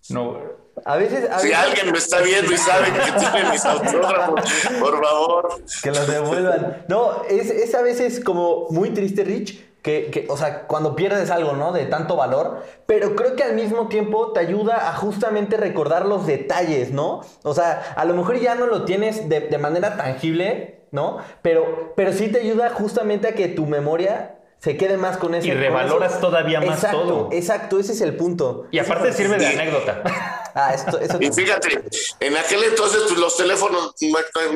No, 0.09 0.62
a 0.85 0.97
veces, 0.97 1.29
si 1.39 1.53
alguien 1.53 1.91
me 1.91 1.97
está 1.97 2.21
viendo 2.21 2.51
y 2.51 2.57
sabe 2.57 2.87
que 2.91 3.11
tiene 3.19 3.51
mis 3.51 3.65
autógrafos, 3.65 4.41
por 4.79 5.03
favor. 5.03 5.63
Que 5.81 5.89
los 5.91 6.07
devuelvan. 6.07 6.83
No, 6.87 7.23
es, 7.29 7.49
es 7.49 7.73
a 7.75 7.81
veces 7.81 8.19
como 8.23 8.67
muy 8.69 8.89
triste, 8.89 9.23
Rich, 9.23 9.63
que, 9.81 10.09
que, 10.11 10.27
o 10.29 10.37
sea, 10.37 10.67
cuando 10.67 10.95
pierdes 10.95 11.29
algo, 11.29 11.53
¿no? 11.53 11.71
De 11.71 11.85
tanto 11.85 12.15
valor, 12.15 12.63
pero 12.85 13.15
creo 13.15 13.35
que 13.35 13.43
al 13.43 13.53
mismo 13.53 13.87
tiempo 13.87 14.31
te 14.31 14.39
ayuda 14.39 14.89
a 14.89 14.95
justamente 14.95 15.57
recordar 15.57 16.05
los 16.05 16.25
detalles, 16.25 16.91
¿no? 16.91 17.21
O 17.43 17.53
sea, 17.53 17.93
a 17.95 18.05
lo 18.05 18.13
mejor 18.13 18.39
ya 18.39 18.55
no 18.55 18.65
lo 18.65 18.85
tienes 18.85 19.29
de, 19.29 19.41
de 19.41 19.57
manera 19.57 19.97
tangible, 19.97 20.81
¿no? 20.91 21.17
Pero, 21.41 21.93
pero 21.95 22.13
sí 22.13 22.29
te 22.29 22.39
ayuda 22.39 22.69
justamente 22.69 23.27
a 23.27 23.35
que 23.35 23.47
tu 23.47 23.65
memoria 23.65 24.32
se 24.63 24.77
quede 24.77 24.95
más 24.95 25.17
con 25.17 25.35
eso. 25.35 25.45
Y 25.45 25.51
revaloras 25.51 26.21
todavía 26.21 26.61
más 26.61 26.77
exacto, 26.77 27.01
todo. 27.01 27.29
Exacto, 27.33 27.79
ese 27.79 27.91
es 27.91 27.99
el 27.99 28.15
punto. 28.15 28.67
Y 28.71 28.79
aparte 28.79 29.11
sirve 29.11 29.37
de 29.37 29.47
anécdota. 29.47 30.01
ah, 30.55 30.73
esto, 30.73 30.97
eso 30.99 31.17
y 31.19 31.29
fíjate, 31.33 31.83
en 32.21 32.37
aquel 32.37 32.63
entonces 32.63 33.01
pues, 33.09 33.19
los 33.19 33.35
teléfonos, 33.35 33.93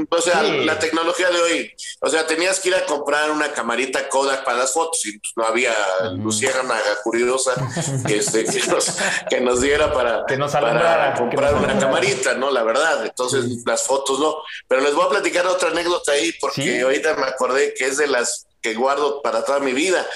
o 0.10 0.22
sea, 0.22 0.44
la 0.44 0.80
tecnología 0.80 1.30
de 1.30 1.42
hoy, 1.42 1.74
o 2.00 2.08
sea, 2.08 2.26
tenías 2.26 2.62
que 2.62 2.70
ir 2.70 2.76
a 2.76 2.86
comprar 2.86 3.32
una 3.32 3.52
camarita 3.52 4.08
Kodak 4.08 4.46
para 4.46 4.60
las 4.60 4.72
fotos 4.72 5.06
y 5.08 5.20
pues, 5.20 5.34
no 5.36 5.44
había 5.44 5.74
Lucía 6.14 6.52
una 6.64 6.80
curiosa 7.04 7.52
que, 8.08 8.16
este, 8.16 8.46
que, 8.46 9.42
nos, 9.42 9.60
diera 9.60 9.92
para, 9.92 10.24
que 10.26 10.38
nos 10.38 10.54
para 10.54 11.16
comprar 11.16 11.54
una 11.54 11.78
camarita, 11.78 12.34
¿no? 12.36 12.50
La 12.50 12.64
verdad, 12.64 13.06
entonces 13.06 13.44
las 13.66 13.84
fotos 13.84 14.22
no. 14.22 14.38
Pero 14.70 14.80
les 14.80 14.96
voy 14.96 15.06
a 15.06 15.10
platicar 15.10 15.46
otra 15.48 15.72
anécdota 15.72 16.14
ahí 16.14 16.32
porque 16.40 16.80
ahorita 16.80 17.14
me 17.16 17.26
acordé 17.26 17.74
que 17.74 17.88
es 17.88 17.98
de 17.98 18.08
las 18.08 18.48
guardo 18.74 19.22
para 19.22 19.44
toda 19.44 19.60
mi 19.60 19.74
vida. 19.74 20.08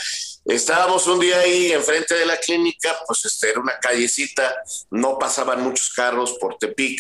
Estábamos 0.46 1.05
un 1.08 1.20
día 1.20 1.39
ahí 1.39 1.72
enfrente 1.72 2.15
de 2.15 2.25
la 2.25 2.38
clínica, 2.38 2.98
pues 3.05 3.25
este, 3.25 3.51
era 3.51 3.60
una 3.60 3.77
callecita, 3.79 4.55
no 4.89 5.20
pasaban 5.20 5.62
muchos 5.62 5.91
carros 5.91 6.38
por 6.39 6.58
Tepic, 6.58 7.00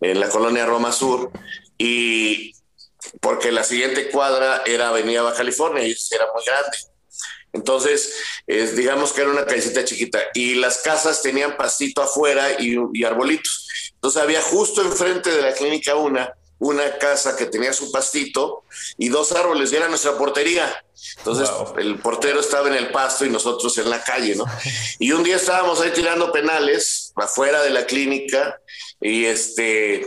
en 0.00 0.18
la 0.18 0.28
colonia 0.28 0.66
Roma 0.66 0.90
Sur, 0.90 1.30
y 1.78 2.52
porque 3.20 3.52
la 3.52 3.62
siguiente 3.62 4.10
cuadra 4.10 4.62
era 4.66 4.88
Avenida 4.88 5.22
Baja 5.22 5.36
California 5.36 5.86
y 5.86 5.94
era 6.10 6.26
muy 6.34 6.44
grande. 6.44 6.76
Entonces, 7.52 8.12
es, 8.48 8.74
digamos 8.74 9.12
que 9.12 9.20
era 9.20 9.30
una 9.30 9.46
callecita 9.46 9.84
chiquita 9.84 10.20
y 10.34 10.56
las 10.56 10.78
casas 10.78 11.22
tenían 11.22 11.56
pastito 11.56 12.02
afuera 12.02 12.60
y, 12.60 12.76
y 12.92 13.04
arbolitos. 13.04 13.92
Entonces 13.94 14.20
había 14.20 14.42
justo 14.42 14.82
enfrente 14.82 15.30
de 15.30 15.42
la 15.42 15.54
clínica 15.54 15.94
una, 15.94 16.34
una 16.58 16.98
casa 16.98 17.36
que 17.36 17.46
tenía 17.46 17.72
su 17.72 17.90
pastito 17.90 18.64
y 18.96 19.08
dos 19.08 19.32
árboles 19.32 19.72
y 19.72 19.76
era 19.76 19.88
nuestra 19.88 20.16
portería. 20.16 20.84
Entonces 21.18 21.50
el 21.76 21.98
portero 21.98 22.40
estaba 22.40 22.68
en 22.68 22.74
el 22.74 22.90
pasto 22.90 23.24
y 23.24 23.30
nosotros 23.30 23.76
en 23.78 23.90
la 23.90 24.02
calle, 24.02 24.34
¿no? 24.36 24.44
Y 24.98 25.12
un 25.12 25.22
día 25.22 25.36
estábamos 25.36 25.80
ahí 25.80 25.90
tirando 25.90 26.32
penales 26.32 27.12
afuera 27.16 27.62
de 27.62 27.70
la 27.70 27.84
clínica 27.86 28.60
y 29.00 29.26
este 29.26 30.06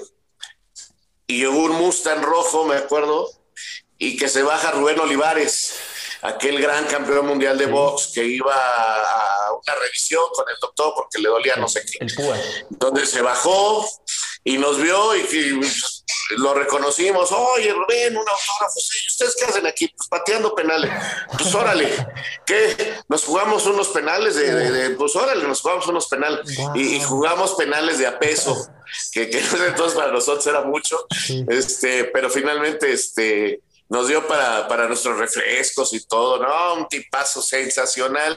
y 1.28 1.40
llegó 1.40 1.64
un 1.64 1.74
Mustang 1.74 2.22
rojo, 2.22 2.64
me 2.64 2.76
acuerdo, 2.76 3.30
y 3.98 4.16
que 4.16 4.30
se 4.30 4.44
baja 4.44 4.72
Rubén 4.72 4.98
Olivares, 4.98 5.74
aquel 6.22 6.62
gran 6.62 6.86
campeón 6.86 7.28
mundial 7.28 7.58
de 7.58 7.66
box 7.66 8.12
que 8.14 8.24
iba 8.24 8.54
a 8.56 9.52
una 9.52 9.76
revisión 9.76 10.24
con 10.34 10.46
el 10.50 10.56
doctor 10.62 10.94
porque 10.96 11.20
le 11.20 11.28
dolía 11.28 11.58
no 11.58 11.68
sé 11.68 11.84
qué. 11.86 12.06
Entonces 12.72 13.10
se 13.10 13.22
bajó 13.22 13.86
y 14.44 14.58
nos 14.58 14.82
vio 14.82 15.16
y, 15.16 15.20
y 15.20 15.60
lo 16.38 16.54
reconocimos. 16.54 17.32
Oye, 17.32 17.72
Rubén, 17.74 18.14
un 18.18 18.20
autógrafo. 18.28 18.80
Sí, 18.80 18.98
¿ustedes 19.10 19.36
qué 19.40 19.46
hacen 19.46 19.66
aquí? 19.68 19.88
Pues 19.96 20.08
pateando 20.10 20.54
penales. 20.54 20.92
Pues 21.38 21.54
órale, 21.56 21.94
¿qué? 22.46 22.96
Nos 23.08 23.24
jugamos 23.24 23.66
unos 23.66 23.88
penales 23.90 24.36
de, 24.36 24.54
de- 24.54 24.72
de- 24.72 24.90
pues 24.96 25.16
órale, 25.16 25.44
nos 25.48 25.62
jugamos 25.62 25.88
unos 25.88 26.08
penales. 26.08 26.42
Y, 26.76 26.96
y 26.98 27.04
jugamos 27.04 27.56
penales 27.56 27.98
de 28.00 28.08
a 28.08 28.20
peso, 28.20 28.68
que, 29.12 29.30
que 29.30 29.40
entonces 29.68 29.98
para 29.98 30.12
nosotros 30.12 30.46
era 30.48 30.62
mucho. 30.62 31.06
Este, 31.48 32.06
pero 32.06 32.30
finalmente, 32.30 32.92
este, 32.92 33.62
nos 33.90 34.08
dio 34.10 34.28
para, 34.28 34.68
para 34.68 34.88
nuestros 34.88 35.18
refrescos 35.18 35.94
y 35.94 36.06
todo, 36.06 36.40
¿no? 36.42 36.74
Un 36.74 36.88
tipazo 36.90 37.42
sensacional. 37.42 38.36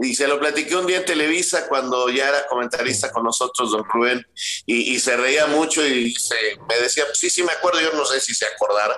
Y 0.00 0.14
se 0.14 0.28
lo 0.28 0.38
platiqué 0.38 0.76
un 0.76 0.86
día 0.86 0.98
en 0.98 1.04
Televisa 1.04 1.66
cuando 1.68 2.08
ya 2.08 2.28
era 2.28 2.46
comentarista 2.46 3.10
con 3.10 3.24
nosotros, 3.24 3.72
don 3.72 3.84
Rubén, 3.84 4.24
y, 4.64 4.94
y 4.94 5.00
se 5.00 5.16
reía 5.16 5.46
mucho 5.46 5.84
y 5.86 6.14
se, 6.14 6.36
me 6.68 6.78
decía, 6.80 7.04
sí, 7.14 7.28
sí 7.30 7.42
me 7.42 7.52
acuerdo, 7.52 7.80
yo 7.80 7.92
no 7.92 8.04
sé 8.04 8.20
si 8.20 8.34
se 8.34 8.46
acordara, 8.46 8.96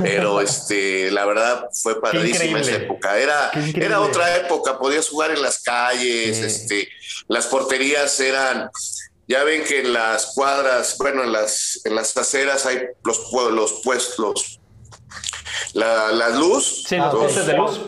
pero 0.00 0.40
este, 0.42 1.10
la 1.10 1.24
verdad 1.24 1.68
fue 1.82 2.00
padrísima 2.00 2.60
esa 2.60 2.76
época. 2.76 3.18
Era, 3.18 3.50
era 3.74 4.00
otra 4.00 4.36
época, 4.36 4.78
podías 4.78 5.08
jugar 5.08 5.30
en 5.30 5.42
las 5.42 5.62
calles, 5.62 6.36
Sí. 6.36 6.44
este, 6.44 6.88
las 7.28 7.46
porterías 7.46 8.18
eran, 8.20 8.70
ya 9.26 9.44
ven 9.44 9.64
que 9.64 9.80
en 9.80 9.92
las 9.92 10.26
cuadras, 10.34 10.98
bueno, 10.98 11.22
en 11.24 11.32
las, 11.32 11.80
en 11.84 11.94
las 11.94 12.16
aceras 12.16 12.66
hay 12.66 12.82
los, 13.04 13.20
los 13.52 13.80
puestos, 13.82 14.60
la, 15.74 16.12
la 16.12 16.28
luz, 16.30 16.84
Sí, 16.88 16.96
los 16.96 17.14
ok. 17.14 17.20
postes 17.22 17.46
de 17.46 17.52
luz. 17.54 17.80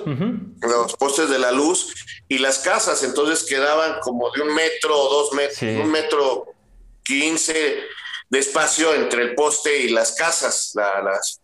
Los 0.62 0.92
postes 0.96 1.28
de 1.30 1.38
la 1.38 1.52
luz 1.52 1.94
y 2.28 2.38
las 2.38 2.58
casas, 2.58 3.02
entonces 3.02 3.44
quedaban 3.44 4.00
como 4.00 4.30
de 4.32 4.42
un 4.42 4.54
metro 4.54 4.99
o 4.99 5.08
dos 5.23 5.32
metros, 5.32 5.58
Sí. 5.58 5.66
un 5.66 5.90
metro 5.90 6.46
quince 7.04 7.82
de 8.28 8.38
espacio 8.38 8.92
entre 8.94 9.23
el 9.23 9.35
poste 9.35 9.78
y 9.78 9.88
las 9.90 10.12
casas, 10.12 10.73
la- 10.75 11.00
las 11.02 11.40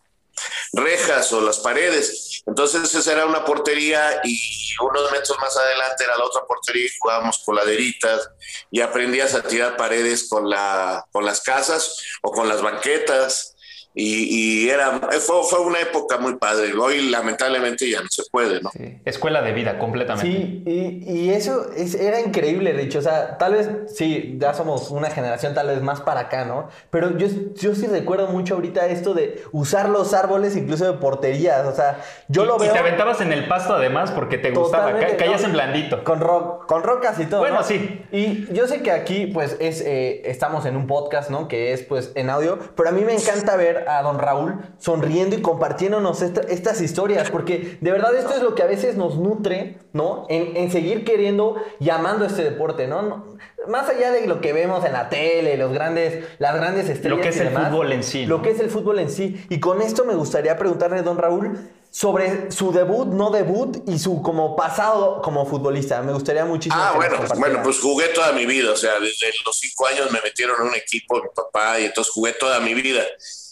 rejas 0.73 1.31
o 1.31 1.39
las 1.41 1.59
paredes. 1.59 2.41
Entonces 2.47 2.93
esa 2.93 3.11
era 3.11 3.25
una 3.27 3.45
portería 3.45 4.19
y 4.23 4.37
unos 4.81 5.11
metros 5.11 5.37
más 5.39 5.55
adelante 5.55 6.03
era 6.03 6.17
la 6.17 6.25
otra 6.25 6.41
portería 6.45 6.85
y 6.87 6.89
jugábamos 6.99 7.39
coladeritas 7.45 8.29
y 8.71 8.81
aprendías 8.81 9.35
a 9.35 9.43
tirar 9.43 9.77
paredes 9.77 10.27
con, 10.27 10.49
la, 10.49 11.05
con 11.11 11.23
las 11.23 11.39
casas 11.41 11.95
o 12.23 12.31
con 12.31 12.49
las 12.49 12.61
banquetas. 12.61 13.52
Y, 13.95 14.63
y 14.65 14.69
era 14.69 14.99
fue, 15.19 15.43
fue 15.43 15.59
una 15.59 15.79
época 15.79 16.17
muy 16.17 16.35
padre. 16.37 16.73
Hoy 16.73 17.09
lamentablemente 17.09 17.89
ya 17.89 18.01
no 18.01 18.07
se 18.09 18.23
puede, 18.31 18.59
¿no? 18.61 18.71
Sí. 18.71 18.97
Escuela 19.05 19.41
de 19.41 19.53
vida, 19.53 19.77
completamente. 19.77 20.31
Sí, 20.31 20.63
y, 20.65 21.11
y 21.11 21.29
eso 21.29 21.69
es- 21.75 21.93
era 21.95 22.19
increíble, 22.19 22.73
Rich. 22.73 22.95
O 22.95 23.01
sea, 23.01 23.37
tal 23.37 23.53
vez, 23.53 23.69
sí, 23.93 24.35
ya 24.39 24.53
somos 24.55 24.89
una 24.89 25.09
generación 25.11 25.53
tal 25.53 25.67
vez 25.67 25.81
más 25.81 26.01
para 26.01 26.21
acá, 26.21 26.43
¿no? 26.45 26.69
Pero 26.89 27.17
yo, 27.17 27.27
yo 27.55 27.75
sí 27.75 27.85
recuerdo 27.87 28.27
mucho 28.27 28.55
ahorita 28.55 28.87
esto 28.87 29.13
de 29.13 29.43
usar 29.51 29.89
los 29.89 30.13
árboles 30.13 30.55
incluso 30.55 30.85
de 30.91 30.97
porterías. 30.97 31.65
O 31.67 31.75
sea, 31.75 31.99
yo 32.29 32.43
Y- 32.43 32.47
lo 32.47 32.55
y 32.57 32.61
veo... 32.61 32.73
te 32.73 32.79
aventabas 32.79 33.21
en 33.21 33.31
el 33.31 33.47
pasto 33.47 33.73
además 33.75 34.11
porque 34.11 34.37
te 34.39 34.51
gustaba. 34.51 34.97
Ca- 34.99 35.17
caías 35.17 35.41
¿no? 35.41 35.47
en 35.47 35.53
blandito. 35.53 36.03
Con, 36.03 36.19
ro- 36.19 36.61
con 36.67 36.81
rocas 36.83 37.19
y 37.19 37.25
todo. 37.27 37.41
Bueno, 37.41 37.57
¿no? 37.57 37.63
sí. 37.63 38.01
Y 38.11 38.51
yo 38.53 38.67
sé 38.67 38.81
que 38.81 38.91
aquí, 38.91 39.27
pues, 39.27 39.55
es, 39.59 39.81
eh, 39.81 40.23
estamos 40.25 40.65
en 40.65 40.75
un 40.77 40.87
podcast, 40.87 41.29
¿no? 41.29 41.47
Que 41.47 41.73
es, 41.73 41.83
pues, 41.83 42.11
en 42.15 42.29
audio. 42.31 42.57
Pero 42.75 42.89
a 42.89 42.91
mí 42.91 43.03
me 43.05 43.13
encanta 43.13 43.55
ver 43.55 43.82
a 43.87 44.01
don 44.01 44.19
Raúl 44.19 44.59
sonriendo 44.79 45.35
y 45.35 45.41
compartiéndonos 45.41 46.21
esta- 46.21 46.41
estas 46.41 46.81
historias. 46.81 47.29
Porque 47.29 47.77
de 47.81 47.91
verdad 47.91 48.15
esto 48.15 48.33
es 48.33 48.41
lo 48.41 48.55
que 48.55 48.63
a 48.63 48.67
veces 48.67 48.95
nos 48.97 49.15
nutre, 49.17 49.79
¿no? 49.93 50.25
En, 50.29 50.55
en 50.57 50.71
seguir 50.71 51.03
queriendo 51.05 51.55
y 51.79 51.89
amando 51.89 52.25
este 52.25 52.43
deporte, 52.43 52.87
¿no? 52.87 53.01
No- 53.01 53.33
Más 53.67 53.87
allá 53.89 54.11
de 54.11 54.27
lo 54.27 54.41
que 54.41 54.51
vemos 54.51 54.83
en 54.85 54.91
la 54.93 55.07
tele, 55.09 55.55
los 55.57 55.71
grandes, 55.71 56.25
las 56.39 56.55
grandes 56.55 56.89
estrellas. 56.89 57.17
Lo 57.17 57.23
que 57.23 57.29
es 57.29 57.37
y 57.37 57.39
el 57.39 57.45
demás, 57.49 57.69
fútbol 57.69 57.91
en 57.93 58.03
sí, 58.03 58.25
Lo 58.25 58.41
que 58.41 58.49
es 58.51 58.59
el 58.59 58.69
fútbol 58.69 58.99
en 58.99 59.09
sí. 59.09 59.45
Y 59.49 59.59
con 59.61 59.81
esto 59.81 60.03
me 60.03 60.15
gustaría 60.15 60.57
preguntarle, 60.57 61.01
don 61.01 61.17
Raúl, 61.17 61.57
sobre 61.89 62.51
su 62.51 62.71
debut, 62.73 63.07
no 63.07 63.29
debut 63.29 63.77
y 63.87 63.99
su 63.99 64.21
como 64.23 64.55
pasado 64.57 65.21
como 65.21 65.45
futbolista. 65.45 66.01
Me 66.01 66.11
gustaría 66.11 66.43
muchísimo. 66.43 66.81
Ah, 66.83 66.93
bueno, 66.95 67.17
compartiera. 67.17 67.39
bueno, 67.49 67.63
pues 67.63 67.79
jugué 67.79 68.07
toda 68.09 68.31
mi 68.33 68.45
vida, 68.47 68.71
o 68.71 68.75
sea, 68.75 68.93
desde 68.99 69.27
los 69.45 69.55
cinco 69.59 69.85
años 69.87 70.11
me 70.11 70.19
metieron 70.21 70.55
en 70.59 70.67
un 70.69 70.75
equipo, 70.75 71.21
mi 71.21 71.29
papá, 71.35 71.79
y 71.79 71.85
entonces 71.85 72.11
jugué 72.11 72.33
toda 72.33 72.59
mi 72.59 72.73
vida. 72.73 73.03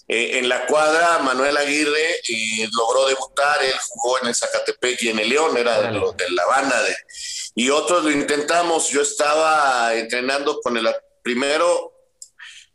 Eh, 0.08 0.40
en 0.40 0.50
la 0.50 0.66
cuadra, 0.66 1.20
Manuel 1.20 1.56
Aguirre 1.58 2.16
eh, 2.28 2.68
logró 2.74 3.08
debutar, 3.08 3.64
él 3.64 3.74
jugó 3.88 4.20
en 4.22 4.28
el 4.28 4.36
Zacatepec 4.36 5.02
y 5.04 5.10
en 5.10 5.20
el 5.20 5.30
León, 5.30 5.58
era 5.58 5.82
de, 5.82 5.92
lo- 5.92 6.12
de 6.14 6.30
la 6.32 6.46
banda. 6.48 6.82
De, 6.84 6.96
y 7.56 7.70
otros 7.70 8.04
lo 8.04 8.12
intentamos, 8.12 8.90
yo 8.90 9.02
estaba 9.02 9.94
entrenando 9.96 10.60
con 10.62 10.78
el 10.78 10.88
primero, 11.24 11.94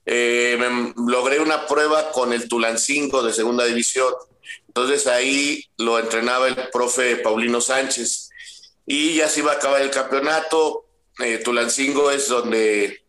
eh, 0.06 0.56
me- 0.58 0.94
logré 1.10 1.40
una 1.40 1.66
prueba 1.66 2.10
con 2.12 2.32
el 2.32 2.48
Tulancingo 2.48 3.22
de 3.22 3.32
segunda 3.32 3.64
división, 3.64 4.12
entonces 4.68 5.06
ahí 5.06 5.64
lo 5.78 5.98
entrenaba 5.98 6.46
el 6.48 6.56
profe 6.70 7.16
Paulino 7.16 7.60
Sánchez 7.60 8.28
y 8.86 9.16
ya 9.16 9.28
se 9.28 9.40
iba 9.40 9.52
a 9.52 9.56
acabar 9.56 9.82
el 9.82 9.90
campeonato. 9.90 10.84
Eh, 11.18 11.38
Tulancingo 11.38 12.10
es 12.10 12.28
donde 12.28 13.05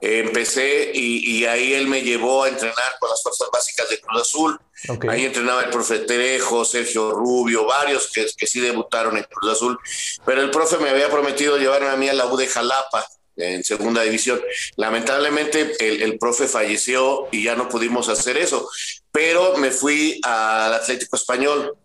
empecé 0.00 0.90
y, 0.94 1.38
y 1.38 1.44
ahí 1.46 1.74
él 1.74 1.86
me 1.86 2.02
llevó 2.02 2.44
a 2.44 2.48
entrenar 2.48 2.96
con 2.98 3.10
las 3.10 3.22
fuerzas 3.22 3.48
básicas 3.52 3.88
de 3.88 4.00
Cruz 4.00 4.22
Azul. 4.22 4.60
Ok. 4.88 5.06
Ahí 5.08 5.26
entrenaba 5.26 5.62
el 5.62 5.70
profe 5.70 6.00
Terejo, 6.00 6.64
Sergio 6.64 7.10
Rubio, 7.12 7.66
varios 7.66 8.10
que, 8.10 8.26
que 8.36 8.46
sí 8.46 8.60
debutaron 8.60 9.16
en 9.16 9.24
Cruz 9.24 9.52
Azul. 9.52 9.78
Pero 10.24 10.42
el 10.42 10.50
profe 10.50 10.78
me 10.78 10.90
había 10.90 11.10
prometido 11.10 11.58
llevarme 11.58 11.88
a 11.88 11.96
mí 11.96 12.08
a 12.08 12.14
la 12.14 12.26
U 12.26 12.36
de 12.36 12.46
Jalapa 12.46 13.06
en 13.36 13.64
segunda 13.64 14.02
división. 14.02 14.40
Lamentablemente 14.76 15.76
el, 15.80 16.02
el 16.02 16.18
profe 16.18 16.46
falleció 16.46 17.28
y 17.30 17.44
ya 17.44 17.54
no 17.54 17.68
pudimos 17.68 18.08
hacer 18.08 18.36
eso. 18.36 18.68
Pero 19.12 19.56
me 19.56 19.70
fui 19.70 20.20
al 20.22 20.74
Atlético 20.74 21.16
Español. 21.16 21.76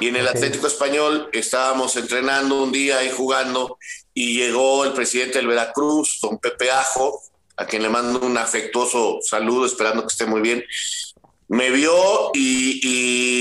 Y 0.00 0.08
en 0.08 0.16
el. 0.16 0.26
Atlético 0.26 0.66
Español 0.66 1.28
estábamos 1.32 1.94
entrenando 1.94 2.60
un 2.60 2.72
día 2.72 3.04
y 3.04 3.10
jugando 3.10 3.78
y 4.12 4.36
llegó 4.36 4.84
el 4.84 4.92
presidente 4.92 5.38
del 5.38 5.46
Veracruz, 5.46 6.18
don 6.20 6.38
Pepe 6.38 6.72
Ajo, 6.72 7.22
a 7.60 7.66
quien 7.66 7.82
le 7.82 7.90
mando 7.90 8.20
un 8.20 8.38
afectuoso 8.38 9.18
saludo, 9.22 9.66
esperando 9.66 10.02
que 10.02 10.12
esté 10.12 10.24
muy 10.24 10.40
bien. 10.40 10.64
Me 11.48 11.70
vio 11.70 12.30
y, 12.32 12.80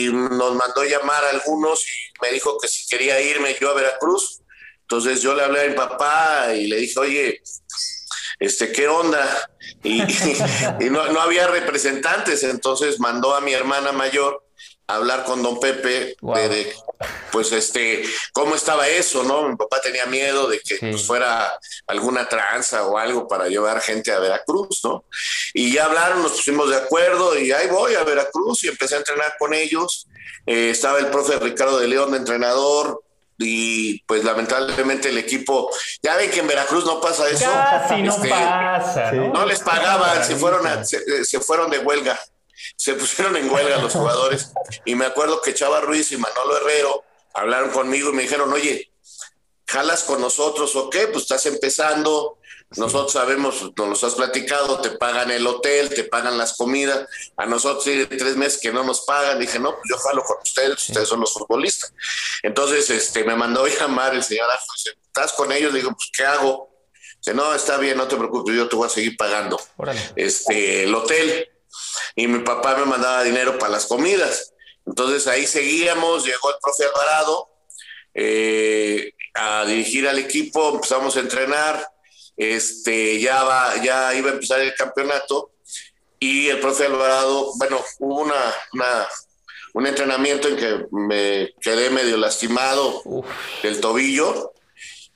y 0.07 0.11
nos 0.11 0.55
mandó 0.55 0.83
llamar 0.83 1.23
a 1.23 1.29
algunos 1.29 1.81
y 1.85 2.21
me 2.21 2.33
dijo 2.33 2.57
que 2.59 2.67
si 2.67 2.85
quería 2.87 3.21
irme 3.21 3.55
yo 3.59 3.69
a 3.69 3.75
Veracruz. 3.75 4.41
Entonces 4.81 5.21
yo 5.21 5.33
le 5.35 5.43
hablé 5.43 5.61
a 5.61 5.67
mi 5.69 5.75
papá 5.75 6.53
y 6.53 6.67
le 6.67 6.77
dije, 6.77 6.99
oye, 6.99 7.41
este, 8.39 8.73
¿qué 8.73 8.89
onda? 8.89 9.49
Y, 9.83 10.01
y 10.81 10.89
no, 10.89 11.07
no 11.13 11.21
había 11.21 11.47
representantes, 11.47 12.43
entonces 12.43 12.99
mandó 12.99 13.33
a 13.33 13.41
mi 13.41 13.53
hermana 13.53 13.93
mayor 13.93 14.43
hablar 14.95 15.23
con 15.23 15.41
don 15.43 15.59
Pepe 15.59 16.15
Wow. 16.21 16.35
de, 16.35 16.49
de, 16.49 16.73
pues 17.31 17.51
este, 17.51 18.03
cómo 18.33 18.55
estaba 18.55 18.87
eso, 18.87 19.23
¿no? 19.23 19.47
Mi 19.47 19.55
papá 19.55 19.79
tenía 19.81 20.05
miedo 20.07 20.47
de 20.49 20.59
que 20.59 20.77
Sí. 20.77 20.87
pues, 20.91 21.05
fuera 21.05 21.51
alguna 21.87 22.27
tranza 22.27 22.85
o 22.87 22.97
algo 22.97 23.27
para 23.27 23.47
llevar 23.47 23.79
gente 23.81 24.11
a 24.11 24.19
Veracruz, 24.19 24.81
¿no? 24.83 25.05
Y 25.53 25.71
ya 25.73 25.85
hablaron, 25.85 26.21
nos 26.23 26.33
pusimos 26.33 26.69
de 26.69 26.75
acuerdo 26.77 27.37
y 27.37 27.51
ahí 27.51 27.67
voy 27.67 27.95
a 27.95 28.03
Veracruz 28.03 28.63
y 28.63 28.67
empecé 28.67 28.95
a 28.95 28.99
entrenar 28.99 29.33
con 29.39 29.53
ellos. 29.53 30.07
Eh, 30.45 30.69
estaba 30.71 30.99
el 30.99 31.07
profe 31.07 31.37
Ricardo 31.39 31.79
de 31.79 31.87
León 31.87 32.11
de 32.11 32.17
entrenador 32.17 33.03
y 33.37 34.01
pues 34.03 34.23
lamentablemente 34.25 35.09
el 35.09 35.17
equipo, 35.17 35.69
ya 36.03 36.17
ven 36.17 36.29
que 36.29 36.39
en 36.39 36.47
Veracruz 36.47 36.85
no 36.85 36.99
pasa 36.99 37.29
eso. 37.29 37.45
Casi 37.49 38.01
no 38.01 38.13
Este, 38.15 38.27
pasa. 38.29 39.11
¿no? 39.13 39.31
no 39.33 39.45
les 39.45 39.59
pagaban, 39.61 40.25
se 40.25 40.35
fueron, 40.35 40.65
a- 40.67 40.83
se, 40.83 41.23
se 41.23 41.39
fueron 41.39 41.69
de 41.69 41.77
huelga, 41.79 42.19
se 42.75 42.93
pusieron 42.93 43.35
en 43.37 43.49
huelga 43.49 43.77
los 43.77 43.93
jugadores. 43.93 44.51
Y 44.85 44.95
me 44.95 45.05
acuerdo 45.05 45.41
que 45.41 45.53
Chava 45.53 45.81
Ruiz 45.81 46.11
y 46.11 46.17
Manolo 46.17 46.57
Herrero 46.57 47.03
hablaron 47.33 47.69
conmigo 47.69 48.09
y 48.09 48.13
me 48.13 48.23
dijeron, 48.23 48.51
oye, 48.51 48.91
¿jalas 49.67 50.03
con 50.03 50.21
nosotros 50.21 50.75
o 50.75 50.89
qué? 50.89 51.07
Pues 51.07 51.23
estás 51.23 51.45
empezando, 51.45 52.39
nosotros 52.75 53.13
sabemos, 53.13 53.71
nos 53.75 53.89
los 53.89 54.03
has 54.03 54.13
platicado, 54.13 54.79
te 54.79 54.91
pagan 54.91 55.31
el 55.31 55.45
hotel, 55.47 55.89
te 55.89 56.03
pagan 56.03 56.37
las 56.37 56.55
comidas. 56.55 57.07
A 57.35 57.47
nosotros 57.47 57.83
tiene 57.83 58.05
tres 58.05 58.35
meses 58.35 58.59
que 58.61 58.71
no 58.71 58.83
nos 58.83 59.01
pagan. 59.01 59.39
Dije, 59.39 59.57
no, 59.57 59.71
pues 59.71 59.83
yo 59.89 59.97
jalo 59.97 60.23
con 60.23 60.37
ustedes, 60.43 60.87
ustedes 60.87 61.07
son 61.07 61.19
los 61.19 61.33
futbolistas. 61.33 61.91
Entonces, 62.43 62.89
este, 62.91 63.23
me 63.23 63.35
mandó 63.35 63.65
a 63.65 63.69
llamar 63.69 64.13
el 64.13 64.23
señor 64.23 64.47
Dice, 64.75 64.97
¿estás 65.03 65.33
con 65.33 65.51
ellos? 65.51 65.73
Le 65.73 65.79
digo, 65.79 65.91
pues, 65.93 66.11
¿qué 66.15 66.25
hago? 66.25 66.69
Dice, 67.17 67.33
no, 67.33 67.55
está 67.55 67.77
bien, 67.77 67.97
no 67.97 68.07
te 68.07 68.15
preocupes, 68.15 68.55
yo 68.55 68.69
te 68.69 68.75
voy 68.75 68.85
a 68.85 68.89
seguir 68.89 69.17
pagando 69.17 69.59
este, 70.15 70.83
el 70.83 70.93
hotel. 70.93 71.49
Y 72.15 72.27
mi 72.27 72.39
papá 72.39 72.75
me 72.75 72.85
mandaba 72.85 73.23
dinero 73.23 73.57
para 73.57 73.73
las 73.73 73.85
comidas. 73.85 74.53
Entonces 74.85 75.27
ahí 75.27 75.45
seguíamos, 75.45 76.25
llegó 76.25 76.49
el 76.49 76.55
profe 76.61 76.85
Alvarado 76.85 77.49
eh, 78.13 79.13
a 79.35 79.65
dirigir 79.65 80.07
al 80.07 80.17
equipo, 80.19 80.69
empezamos 80.73 81.15
a 81.15 81.19
entrenar 81.19 81.87
este, 82.39 83.19
ya, 83.19 83.43
va, 83.43 83.75
ya 83.83 84.15
iba 84.15 84.29
a 84.29 84.33
empezar 84.33 84.61
el 84.61 84.73
campeonato 84.73 85.51
y 86.19 86.47
el 86.47 86.59
profe 86.59 86.85
Alvarado, 86.85 87.51
bueno, 87.57 87.83
hubo 87.99 88.21
una, 88.21 88.55
un 89.73 89.85
entrenamiento 89.85 90.47
en 90.47 90.55
que 90.55 90.85
me 90.91 91.53
quedé 91.61 91.89
medio 91.89 92.15
lastimado 92.15 93.03
del 93.61 93.81
tobillo 93.81 94.53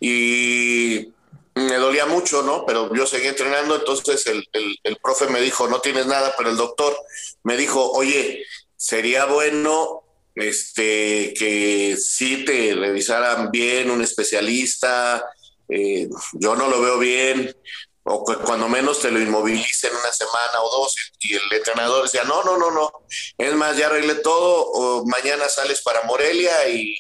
y 0.01 1.12
me 1.55 1.75
dolía 1.75 2.05
mucho, 2.05 2.41
¿no? 2.41 2.65
Pero 2.65 2.93
yo 2.93 3.05
seguí 3.05 3.27
entrenando, 3.27 3.75
entonces 3.75 4.25
el, 4.27 4.47
el, 4.83 4.97
profe 4.97 5.27
me 5.27 5.41
dijo, 5.41 5.67
no 5.67 5.81
tienes 5.81 6.07
nada, 6.07 6.33
pero 6.37 6.49
el 6.49 6.57
doctor 6.57 6.95
me 7.43 7.57
dijo, 7.57 7.91
oye, 7.91 8.43
sería 8.75 9.25
bueno 9.25 10.03
este, 10.35 11.33
que 11.37 11.95
sí 11.97 12.43
te 12.45 12.75
revisaran 12.75 13.51
bien 13.51 13.91
un 13.91 14.01
especialista, 14.01 15.23
eh, 15.69 16.09
yo 16.33 16.55
no 16.55 16.67
lo 16.67 16.81
veo 16.81 16.97
bien, 16.97 17.55
o 18.05 18.23
cuando 18.23 18.67
menos 18.67 18.99
te 18.99 19.11
lo 19.11 19.19
inmovilicen 19.19 19.95
una 19.95 20.11
semana 20.11 20.61
o 20.61 20.79
dos, 20.79 20.95
y 21.19 21.35
el 21.35 21.41
entrenador 21.51 22.03
decía, 22.03 22.23
no, 22.23 22.43
no, 22.43 22.57
no, 22.57 22.71
no, 22.71 22.91
es 23.37 23.53
más, 23.53 23.77
ya 23.77 23.87
arreglé 23.87 24.15
todo, 24.15 24.65
o 24.65 25.05
mañana 25.05 25.47
sales 25.47 25.81
para 25.81 26.03
Morelia 26.03 26.67
y, 26.69 26.95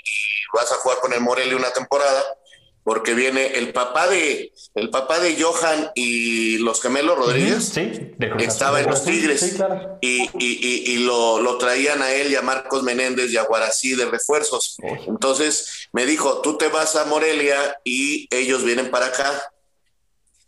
vas 0.53 0.71
a 0.71 0.75
jugar 0.75 0.99
con 0.99 1.11
el 1.13 1.19
Morelia 1.19 1.55
una 1.55 1.73
temporada, 1.73 2.23
porque 2.83 3.13
viene 3.13 3.57
el 3.57 3.71
papá 3.71 4.07
de 4.07 4.51
el 4.75 4.89
papá 4.89 5.19
de 5.19 5.41
Johan 5.41 5.91
y 5.95 6.57
los 6.57 6.81
gemelos 6.81 7.17
Rodríguez. 7.17 7.71
sí, 7.73 8.11
estaba 8.39 8.81
en 8.81 8.89
los 8.89 9.05
Tigres. 9.05 9.55
y, 10.01 10.29
y, 10.37 10.97
lo, 10.97 11.39
lo, 11.39 11.57
traían 11.57 12.01
a 12.01 12.11
él 12.11 12.31
y 12.31 12.35
a 12.35 12.41
Marcos 12.41 12.83
Menéndez 12.83 13.31
y 13.31 13.37
a 13.37 13.43
Guarací 13.43 13.95
de 13.95 14.05
refuerzos. 14.05 14.77
Entonces 15.07 15.87
me 15.93 16.05
dijo, 16.05 16.41
tú 16.41 16.57
te 16.57 16.67
vas 16.67 16.95
a 16.95 17.05
Morelia 17.05 17.79
y 17.83 18.27
ellos 18.35 18.63
vienen 18.63 18.91
para 18.91 19.07
acá. 19.07 19.41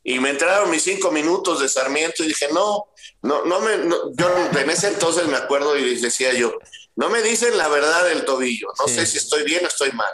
Y 0.04 0.20
me 0.20 0.30
entraron 0.30 0.70
mis 0.70 0.84
cinco 0.84 1.12
minutos 1.12 1.62
de 1.62 1.70
Sarmiento 1.70 2.24
y 2.24 2.28
dije, 2.28 2.48
no, 2.54 2.90
no, 3.24 3.44
no 3.46 3.60
me, 3.60 3.72
yo 4.14 4.28
en 4.60 4.70
ese 4.70 4.90
entonces 4.90 5.28
me 5.28 5.38
acuerdo 5.38 5.76
y 5.78 5.96
decía 5.96 6.32
yo, 6.34 6.54
no 6.96 7.10
me 7.10 7.24
dicen 7.24 7.58
la 7.58 7.68
verdad 7.68 8.06
del 8.06 8.24
tobillo, 8.24 8.68
no 8.80 8.88
sé 8.88 9.06
si 9.06 9.18
estoy 9.18 9.44
bien 9.44 9.66
o 9.66 9.68
estoy 9.68 9.92
mal. 9.94 10.12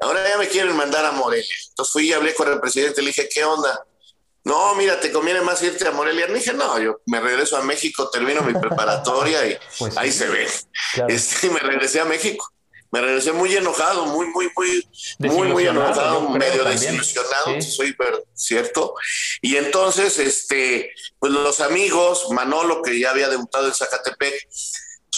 Ahora 0.00 0.28
ya 0.28 0.38
me 0.38 0.48
quieren 0.48 0.76
mandar 0.76 1.04
a 1.04 1.12
Morelia. 1.12 1.54
Entonces 1.68 1.92
fui 1.92 2.08
y 2.08 2.12
hablé 2.12 2.34
con 2.34 2.50
el 2.50 2.60
presidente, 2.60 3.02
le 3.02 3.08
dije, 3.08 3.28
¿qué 3.32 3.44
onda? 3.44 3.84
No, 4.44 4.74
mira, 4.74 5.00
te 5.00 5.10
conviene 5.10 5.40
más 5.40 5.62
irte 5.62 5.88
a 5.88 5.90
Morelia. 5.90 6.26
Le 6.26 6.34
dije, 6.34 6.52
no, 6.52 6.78
yo 6.78 7.00
me 7.06 7.18
regreso 7.20 7.56
a 7.56 7.62
México, 7.62 8.10
termino 8.10 8.42
mi 8.42 8.52
preparatoria 8.52 9.46
y 9.46 9.58
pues 9.78 9.96
ahí 9.96 10.12
se 10.12 10.28
ve. 10.28 10.46
Este, 11.08 11.48
me 11.48 11.60
regresé 11.60 12.00
a 12.00 12.04
México. 12.04 12.46
Me 12.94 13.00
regresé 13.00 13.32
muy 13.32 13.52
enojado, 13.56 14.06
muy, 14.06 14.26
muy, 14.26 14.48
muy, 14.54 14.88
muy, 15.18 15.48
muy 15.48 15.66
enojado, 15.66 16.30
medio 16.30 16.62
desilusionado, 16.62 17.60
soy 17.60 17.96
cierto. 18.34 18.94
Y 19.40 19.56
entonces, 19.56 20.16
este, 20.20 20.92
pues 21.18 21.32
los 21.32 21.58
amigos, 21.58 22.30
Manolo, 22.30 22.82
que 22.82 23.00
ya 23.00 23.10
había 23.10 23.28
debutado 23.28 23.66
en 23.66 23.74
Zacatepec, 23.74 24.48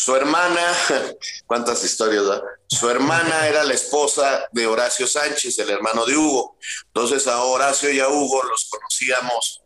su 0.07 0.15
hermana, 0.15 0.63
cuántas 1.47 1.83
historias, 1.83 2.23
¿verdad? 2.25 2.45
Su 2.69 2.89
hermana 2.89 3.49
era 3.49 3.65
la 3.65 3.75
esposa 3.75 4.47
de 4.53 4.65
Horacio 4.65 5.05
Sánchez, 5.05 5.59
el 5.59 5.71
hermano 5.71 6.07
de 6.07 6.17
Hugo. 6.17 6.57
Entonces 6.87 7.27
a 7.27 7.43
Horacio 7.43 7.91
y 7.91 7.99
a 7.99 8.09
Hugo 8.09 8.41
los 8.45 8.69
conocíamos 8.71 9.63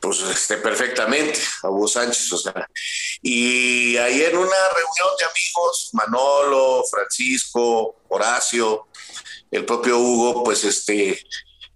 pues 0.00 0.20
este, 0.22 0.56
perfectamente, 0.56 1.38
a 1.62 1.68
Hugo 1.68 1.88
Sánchez, 1.88 2.32
o 2.32 2.38
sea. 2.38 2.66
Y 3.20 3.98
ahí 3.98 4.22
en 4.22 4.38
una 4.38 4.46
reunión 4.46 5.08
de 5.18 5.26
amigos, 5.26 5.90
Manolo, 5.92 6.82
Francisco, 6.90 7.96
Horacio, 8.08 8.88
el 9.50 9.66
propio 9.66 9.98
Hugo, 9.98 10.42
pues 10.42 10.64
este, 10.64 11.22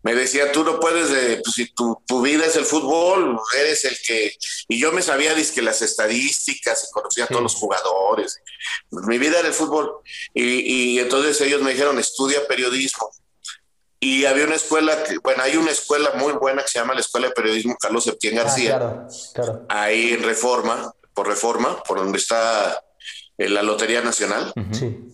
me 0.02 0.14
decía, 0.14 0.50
tú 0.50 0.64
no 0.64 0.80
puedes, 0.80 1.10
de, 1.10 1.42
pues, 1.42 1.54
si 1.54 1.66
tu, 1.74 1.96
vida 2.22 2.46
es 2.46 2.56
el 2.56 2.64
fútbol, 2.64 3.38
eres 3.58 3.84
el 3.84 3.96
que... 4.06 4.34
Y 4.68 4.78
yo 4.78 4.92
me 4.92 5.02
sabía 5.02 5.34
que 5.34 5.62
las 5.62 5.82
estadísticas 5.82 6.84
y 6.84 6.92
conocía 6.92 7.24
a 7.24 7.26
todos 7.26 7.42
los 7.42 7.54
jugadores. 7.54 8.40
Mi 8.90 9.18
vida 9.18 9.38
era 9.38 9.48
el 9.48 9.54
fútbol. 9.54 9.92
Y, 10.32 10.98
entonces 10.98 11.40
ellos 11.42 11.60
me 11.62 11.72
dijeron, 11.72 11.98
estudia 11.98 12.46
periodismo. 12.46 13.10
Y 13.98 14.24
había 14.24 14.46
una 14.46 14.54
escuela, 14.54 15.02
que, 15.02 15.18
bueno, 15.18 15.42
hay 15.42 15.56
una 15.56 15.70
escuela 15.70 16.12
muy 16.14 16.32
buena 16.32 16.62
que 16.62 16.68
se 16.68 16.78
llama 16.78 16.94
la 16.94 17.00
Escuela 17.00 17.28
de 17.28 17.34
Periodismo 17.34 17.76
Carlos 17.78 18.04
Septién 18.04 18.38
ah, 18.38 18.44
García. 18.44 18.78
claro, 18.78 19.06
claro. 19.34 19.66
Ahí 19.68 20.14
en 20.14 20.22
Reforma, 20.22 20.90
por 21.12 21.28
Reforma, 21.28 21.82
por 21.82 21.98
donde 21.98 22.16
está 22.16 22.82
la 23.48 23.62
Lotería 23.62 24.00
Nacional. 24.00 24.52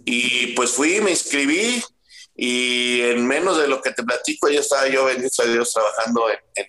Y 0.05 0.49
pues 0.49 0.71
fui, 0.71 1.01
me 1.01 1.11
inscribí, 1.11 1.83
y 2.37 3.01
en 3.01 3.27
menos 3.27 3.59
de 3.59 3.67
lo 3.67 3.81
que 3.81 3.93
te 3.93 4.03
platico, 4.03 4.49
ya 4.49 4.61
estaba 4.61 4.87
yo, 4.89 5.07
bendito 5.07 5.43
a 5.43 5.47
Dios, 5.47 5.73
trabajando 5.73 6.25
en, 6.55 6.67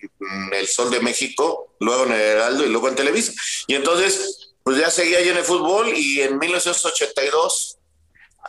el 0.52 0.66
Sol 0.66 0.90
de 0.90 1.00
México, 1.00 1.74
luego 1.78 2.04
en 2.04 2.12
el 2.12 2.20
Heraldo 2.20 2.64
y 2.64 2.70
luego 2.70 2.88
en 2.88 2.94
Televisa. 2.94 3.32
Y 3.66 3.74
entonces, 3.74 4.54
pues 4.62 4.78
ya 4.78 4.90
seguía 4.90 5.20
yo 5.20 5.32
en 5.32 5.38
el 5.38 5.44
fútbol 5.44 5.88
y 5.94 6.22
en 6.22 6.38
1982, 6.38 7.78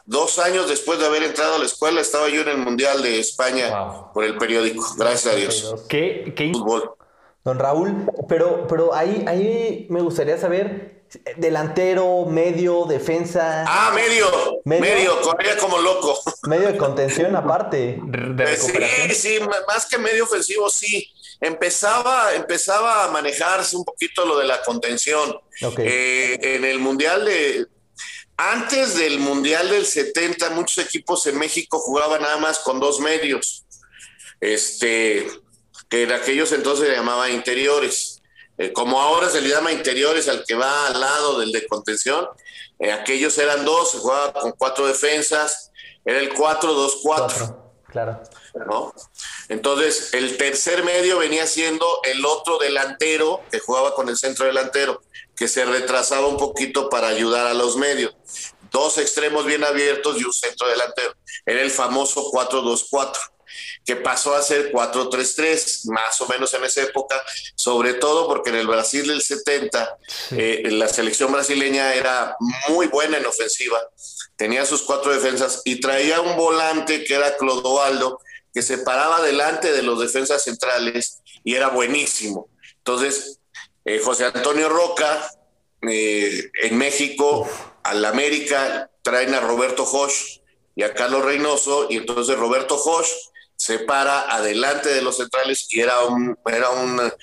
dos 0.05 0.39
años 0.39 0.69
después 0.69 0.97
de 0.99 1.05
haber 1.05 1.23
entrado 1.23 1.55
a 1.55 1.59
la 1.59 1.65
escuela, 1.65 1.99
estaba 1.99 2.29
yo 2.29 2.41
en 2.41 2.49
el 2.49 2.57
Mundial 2.57 3.03
de 3.03 3.19
España 3.19 4.11
por 4.13 4.23
el 4.23 4.37
periódico. 4.37 4.85
Gracias 4.97 5.33
a 5.33 5.35
Dios. 5.35 5.75
¿Qué, 5.89 6.33
qué... 6.35 6.51
Fútbol. 6.53 6.93
Don 7.43 7.59
Raúl, 7.59 8.09
pero, 8.27 8.67
pero 8.67 8.93
ahí, 8.93 9.25
ahí 9.27 9.87
me 9.89 10.01
gustaría 10.01 10.37
saber 10.37 10.98
delantero, 11.37 12.25
medio, 12.25 12.85
defensa. 12.85 13.65
Ah, 13.67 13.91
medio, 13.93 14.61
medio, 14.65 15.21
corría 15.21 15.57
como 15.57 15.79
loco. 15.79 16.19
Medio 16.43 16.71
de 16.71 16.77
contención 16.77 17.35
aparte. 17.35 17.99
De 18.03 18.57
sí, 18.57 19.13
sí, 19.13 19.39
más 19.67 19.85
que 19.87 19.97
medio 19.97 20.25
ofensivo, 20.25 20.69
sí. 20.69 21.11
Empezaba, 21.41 22.33
empezaba 22.35 23.05
a 23.05 23.11
manejarse 23.11 23.75
un 23.75 23.85
poquito 23.85 24.25
lo 24.25 24.37
de 24.37 24.45
la 24.45 24.61
contención. 24.61 25.39
Eh, 25.77 26.37
en 26.41 26.65
el 26.65 26.79
Mundial 26.79 27.25
de... 27.25 27.67
Antes 28.37 28.95
del 28.95 29.19
Mundial 29.19 29.69
del 29.69 29.85
70, 29.85 30.51
muchos 30.51 30.85
equipos 30.85 31.25
en 31.27 31.37
México 31.37 31.77
jugaban 31.79 32.21
nada 32.21 32.37
más 32.37 32.59
con 32.59 32.79
dos 32.79 32.99
medios. 32.99 33.65
Este, 34.39 35.27
que 35.89 36.03
en 36.03 36.11
aquellos 36.13 36.51
entonces 36.53 36.87
se 36.87 36.95
llamaba 36.95 37.29
interiores. 37.29 38.18
Eh, 38.59 38.73
como 38.73 39.01
ahora 39.01 39.29
se 39.29 39.39
le 39.39 39.47
llama 39.47 39.71
interiores 39.71 40.27
al 40.27 40.43
que 40.43 40.53
va 40.53 40.87
al 40.87 40.99
lado 40.99 41.39
del 41.39 41.53
de 41.53 41.65
contención, 41.65 42.27
eh, 42.77 42.91
aquellos 42.91 43.37
eran 43.37 43.63
dos, 43.63 43.91
se 43.91 43.99
jugaba 43.99 44.33
con 44.33 44.51
cuatro 44.51 44.85
defensas, 44.85 45.71
era 46.03 46.19
el 46.19 46.33
4-2-4. 46.33 47.55
Claro. 47.87 48.21
¿no? 48.67 48.93
Entonces, 49.47 50.13
el 50.13 50.37
tercer 50.37 50.83
medio 50.83 51.17
venía 51.19 51.47
siendo 51.47 51.85
el 52.03 52.23
otro 52.25 52.57
delantero 52.59 53.41
que 53.49 53.59
jugaba 53.59 53.95
con 53.95 54.09
el 54.09 54.17
centro 54.17 54.45
delantero, 54.45 55.01
que 55.35 55.47
se 55.47 55.63
retrasaba 55.63 56.27
un 56.27 56.37
poquito 56.37 56.89
para 56.89 57.07
ayudar 57.07 57.47
a 57.47 57.53
los 57.53 57.77
medios. 57.77 58.13
Dos 58.71 58.97
extremos 58.97 59.45
bien 59.45 59.63
abiertos 59.63 60.19
y 60.19 60.25
un 60.25 60.33
centro 60.33 60.67
delantero. 60.67 61.15
Era 61.45 61.61
el 61.61 61.71
famoso 61.71 62.29
4-2-4 62.31 63.17
que 63.85 63.95
pasó 63.95 64.35
a 64.35 64.41
ser 64.41 64.71
4-3-3, 64.71 65.91
más 65.91 66.19
o 66.21 66.27
menos 66.27 66.53
en 66.53 66.63
esa 66.63 66.83
época, 66.83 67.21
sobre 67.55 67.93
todo 67.95 68.27
porque 68.27 68.49
en 68.49 68.57
el 68.57 68.67
Brasil 68.67 69.07
del 69.07 69.21
70 69.21 69.97
eh, 70.31 70.63
la 70.71 70.87
selección 70.87 71.31
brasileña 71.31 71.93
era 71.93 72.35
muy 72.67 72.87
buena 72.87 73.17
en 73.17 73.25
ofensiva, 73.25 73.79
tenía 74.35 74.65
sus 74.65 74.83
cuatro 74.83 75.13
defensas 75.13 75.61
y 75.65 75.79
traía 75.79 76.21
un 76.21 76.37
volante 76.37 77.03
que 77.03 77.15
era 77.15 77.37
Clodoaldo, 77.37 78.19
que 78.53 78.61
se 78.61 78.79
paraba 78.79 79.21
delante 79.21 79.71
de 79.71 79.83
los 79.83 79.99
defensas 79.99 80.43
centrales 80.43 81.19
y 81.43 81.55
era 81.55 81.69
buenísimo. 81.69 82.49
Entonces, 82.77 83.39
eh, 83.85 83.99
José 83.99 84.25
Antonio 84.25 84.69
Roca, 84.69 85.31
eh, 85.81 86.49
en 86.63 86.77
México, 86.77 87.49
al 87.83 88.03
América, 88.05 88.89
traen 89.01 89.33
a 89.33 89.39
Roberto 89.39 89.85
Josh 89.85 90.39
y 90.75 90.83
a 90.83 90.93
Carlos 90.93 91.23
Reynoso, 91.23 91.87
y 91.89 91.97
entonces 91.97 92.37
Roberto 92.37 92.77
Josh 92.77 93.09
se 93.59 93.79
para 93.79 94.21
adelante 94.33 94.87
de 94.87 95.01
los 95.01 95.17
centrales 95.17 95.67
y 95.69 95.81
era 95.81 96.05
un 96.05 96.37
era 96.45 96.69
una 96.69 97.13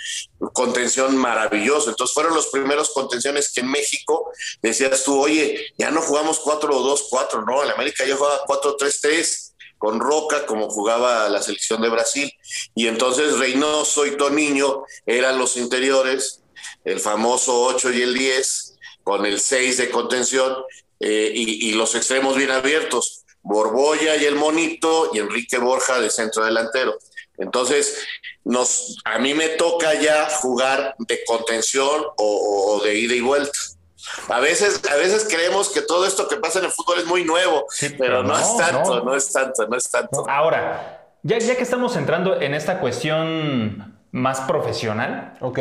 contención 0.52 1.16
maravilloso. 1.16 1.88
Entonces 1.88 2.12
fueron 2.12 2.34
los 2.34 2.48
primeros 2.48 2.90
contenciones 2.90 3.50
que 3.50 3.62
en 3.62 3.70
México 3.70 4.30
decías 4.60 5.02
tú, 5.02 5.18
oye, 5.18 5.72
ya 5.78 5.90
no 5.90 6.02
jugamos 6.02 6.42
4-2-4, 6.42 7.46
no, 7.46 7.64
en 7.64 7.70
América 7.70 8.04
ya 8.04 8.16
juega 8.16 8.44
4-3-3 8.44 9.54
con 9.78 9.98
Roca, 9.98 10.44
como 10.44 10.68
jugaba 10.68 11.26
la 11.30 11.40
selección 11.40 11.80
de 11.80 11.88
Brasil. 11.88 12.30
Y 12.74 12.86
entonces 12.86 13.38
Reynoso 13.38 14.04
y 14.04 14.18
Toniño 14.18 14.84
eran 15.06 15.38
los 15.38 15.56
interiores, 15.56 16.42
el 16.84 17.00
famoso 17.00 17.62
8 17.62 17.92
y 17.92 18.02
el 18.02 18.12
10, 18.12 18.74
con 19.04 19.24
el 19.24 19.40
6 19.40 19.78
de 19.78 19.90
contención 19.90 20.54
eh, 21.00 21.32
y, 21.34 21.70
y 21.70 21.72
los 21.72 21.94
extremos 21.94 22.36
bien 22.36 22.50
abiertos. 22.50 23.24
Borbolla 23.46 24.16
y 24.16 24.24
el 24.24 24.34
Monito 24.34 25.10
y 25.14 25.18
Enrique 25.20 25.58
Borja 25.58 26.00
de 26.00 26.10
centro 26.10 26.44
delantero. 26.44 26.96
Entonces, 27.38 27.98
nos, 28.44 28.96
a 29.04 29.18
mí 29.18 29.34
me 29.34 29.48
toca 29.50 29.94
ya 29.94 30.28
jugar 30.40 30.94
de 30.98 31.20
contención 31.26 32.02
o, 32.16 32.76
o 32.80 32.84
de 32.84 32.94
ida 32.98 33.14
y 33.14 33.20
vuelta. 33.20 33.58
A 34.28 34.40
veces, 34.40 34.80
a 34.90 34.96
veces 34.96 35.26
creemos 35.30 35.68
que 35.70 35.82
todo 35.82 36.06
esto 36.06 36.28
que 36.28 36.36
pasa 36.36 36.58
en 36.60 36.66
el 36.66 36.70
fútbol 36.72 36.98
es 36.98 37.06
muy 37.06 37.24
nuevo, 37.24 37.66
Sí, 37.70 37.90
pero 37.98 38.22
no, 38.22 38.28
no, 38.30 38.38
es 38.38 38.56
tanto, 38.56 38.96
no. 38.98 39.04
no. 39.04 39.14
es 39.16 39.32
tanto, 39.32 39.66
no 39.68 39.76
es 39.76 39.90
tanto. 39.90 40.28
Ahora, 40.28 41.06
ya, 41.22 41.38
ya 41.38 41.56
que 41.56 41.62
estamos 41.62 41.96
entrando 41.96 42.40
en 42.40 42.54
esta 42.54 42.80
cuestión 42.80 43.98
más 44.12 44.40
profesional, 44.42 45.34
Ok. 45.40 45.58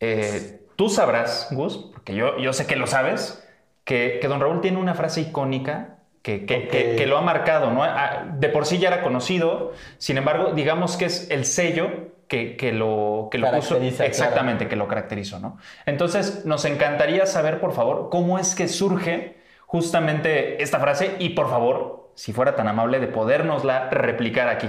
eh, 0.00 0.60
tú 0.76 0.88
sabrás, 0.88 1.48
Gus, 1.52 1.90
porque 1.92 2.14
yo, 2.14 2.38
yo 2.38 2.52
sé 2.52 2.66
que 2.66 2.76
lo 2.76 2.86
sabes, 2.86 3.42
que, 3.84 4.18
que 4.20 4.28
don 4.28 4.40
Raúl 4.40 4.60
tiene 4.60 4.78
una 4.78 4.94
frase 4.94 5.20
icónica 5.20 5.98
que, 6.22 6.46
que- 6.46 6.68
que- 6.68 6.94
que 6.96 7.06
lo 7.06 7.18
ha 7.18 7.22
marcado, 7.22 7.70
¿no? 7.70 7.82
Ah, 7.84 8.24
De 8.38 8.48
por 8.48 8.66
sí 8.66 8.78
ya 8.78 8.88
era 8.88 9.02
conocido, 9.02 9.72
sin 9.98 10.18
embargo, 10.18 10.52
digamos 10.54 10.96
que 10.96 11.06
es 11.06 11.28
el 11.30 11.44
sello 11.44 11.90
que, 12.28 12.56
que 12.56 12.72
lo, 12.72 13.28
que 13.30 13.38
lo 13.38 13.50
puso. 13.50 13.70
Caracteriza, 13.70 14.06
Exactamente, 14.06 14.68
que 14.68 14.76
lo 14.76 14.88
caracterizó, 14.88 15.38
¿no? 15.40 15.58
Entonces, 15.86 16.44
nos 16.44 16.64
encantaría 16.64 17.26
saber, 17.26 17.60
por 17.60 17.72
favor, 17.74 18.08
cómo 18.10 18.38
es 18.38 18.54
que 18.54 18.68
surge 18.68 19.36
justamente 19.66 20.62
esta 20.62 20.78
frase 20.80 21.16
y, 21.18 21.30
por 21.30 21.50
favor, 21.50 22.10
si 22.14 22.32
fuera 22.32 22.54
tan 22.56 22.68
amable 22.68 23.00
de 23.00 23.08
podérnosla 23.08 23.90
replicar 23.90 24.48
aquí. 24.48 24.68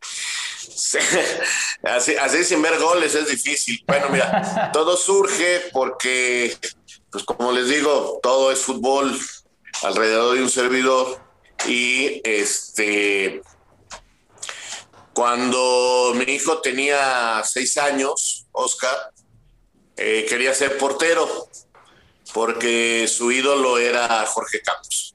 Sí, 0.00 0.98
Así, 1.82 2.14
así 2.16 2.44
sin 2.44 2.60
ver 2.60 2.78
goles 2.78 3.14
es 3.14 3.28
difícil. 3.28 3.82
Bueno, 3.86 4.06
mira, 4.10 4.70
todo 4.72 4.96
surge 4.96 5.62
porque, 5.72 6.54
pues 7.10 7.24
como 7.24 7.52
les 7.52 7.68
digo, 7.68 8.18
todo 8.22 8.52
es 8.52 8.58
fútbol 8.60 9.16
alrededor 9.82 10.36
de 10.36 10.42
un 10.42 10.50
servidor 10.50 11.18
y 11.66 12.20
este, 12.24 13.42
cuando 15.12 16.12
mi 16.14 16.32
hijo 16.32 16.58
tenía 16.58 17.42
seis 17.44 17.76
años, 17.78 18.46
Oscar, 18.52 18.96
eh, 19.96 20.26
quería 20.28 20.54
ser 20.54 20.78
portero 20.78 21.28
porque 22.32 23.06
su 23.08 23.30
ídolo 23.32 23.78
era 23.78 24.24
Jorge 24.26 24.60
Campos. 24.62 25.14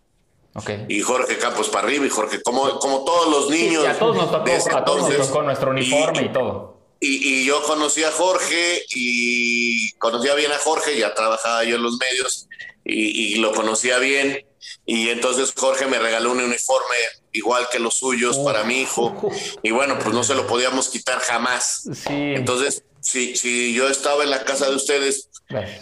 Ok. 0.54 0.70
Y 0.90 1.02
Jorge 1.02 1.38
Campos 1.38 1.70
para 1.70 1.88
arriba 1.88 2.06
y 2.06 2.10
Jorge, 2.10 2.42
como, 2.42 2.80
como 2.80 3.04
todos 3.04 3.30
los 3.30 3.48
Sí, 3.56 3.64
niños. 3.64 3.84
y 3.84 3.88
a 3.88 3.98
todos 4.00 4.16
nos 4.16 4.32
tocó, 4.32 4.78
a 4.78 4.86
todos 4.86 5.10
nos 5.10 5.28
tocó 5.28 5.42
nuestro 5.42 5.72
uniforme 5.72 6.22
y, 6.22 6.26
Y- 6.26 6.34
todo. 6.34 6.76
Y, 7.02 7.42
y 7.42 7.46
yo 7.46 7.62
conocí 7.64 8.04
a 8.04 8.12
Jorge 8.12 8.84
y 8.96 9.92
conocía 9.94 10.34
bien 10.34 10.52
a 10.54 10.58
Jorge, 10.58 10.98
ya 10.98 11.14
trabajaba 11.14 11.64
yo 11.66 11.76
en 11.76 11.84
los 11.84 11.98
medios 11.98 12.48
y, 12.86 13.34
y 13.34 13.36
lo 13.36 13.52
conocía 13.54 13.98
bien. 14.00 14.46
Y 14.86 15.10
entonces 15.10 15.54
Jorge 15.56 15.88
me 15.88 16.00
regaló 16.00 16.32
un 16.32 16.42
uniforme 16.42 16.96
igual 17.32 17.68
que 17.72 17.80
los 17.80 17.96
suyos 17.98 18.38
para 18.40 18.64
mi 18.64 18.82
hijo. 18.82 19.30
Y 19.62 19.72
bueno, 19.72 19.98
pues 20.00 20.14
no 20.14 20.24
se 20.24 20.36
lo 20.36 20.48
podíamos 20.48 20.90
quitar 20.90 21.20
jamás. 21.20 21.84
Sí. 21.94 22.14
Entonces, 22.14 22.84
si, 23.02 23.36
si 23.36 23.74
yo 23.74 23.88
estaba 23.88 24.24
en 24.24 24.30
la 24.32 24.44
casa 24.44 24.70
de 24.70 24.76
ustedes, 24.76 25.30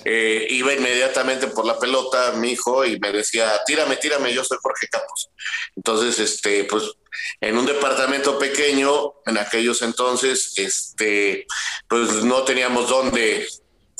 eh, 0.04 0.46
iba 0.50 0.74
inmediatamente 0.74 1.48
por 1.48 1.66
la 1.66 1.80
pelota 1.80 2.34
mi 2.34 2.52
hijo 2.52 2.84
y 2.84 3.00
me 3.00 3.12
decía, 3.12 3.62
tírame, 3.66 3.96
tírame, 3.96 4.34
yo 4.34 4.44
soy 4.44 4.58
Jorge 4.62 4.88
Campos. 4.90 5.30
Entonces, 5.76 6.20
este, 6.20 6.66
pues 6.66 6.84
en 7.40 7.58
un 7.58 7.66
departamento 7.66 8.38
pequeño, 8.38 9.14
en 9.26 9.38
aquellos 9.38 9.82
entonces, 9.82 10.54
este, 10.58 11.46
pues 11.88 12.24
no 12.24 12.44
teníamos 12.44 12.90
dónde 12.90 13.48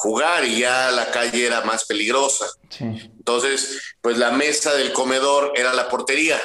jugar 0.04 0.44
y 0.44 0.60
ya 0.60 0.92
la 0.92 1.10
calle 1.12 1.46
era 1.46 1.62
más 1.62 1.86
peligrosa. 1.86 2.46
Sí. 2.70 2.84
Entonces, 2.84 3.80
pues 4.02 4.18
la 4.18 4.32
mesa 4.32 4.74
del 4.74 4.92
comedor 4.92 5.54
era 5.56 5.74
la 5.74 5.88
portería. 5.88 6.40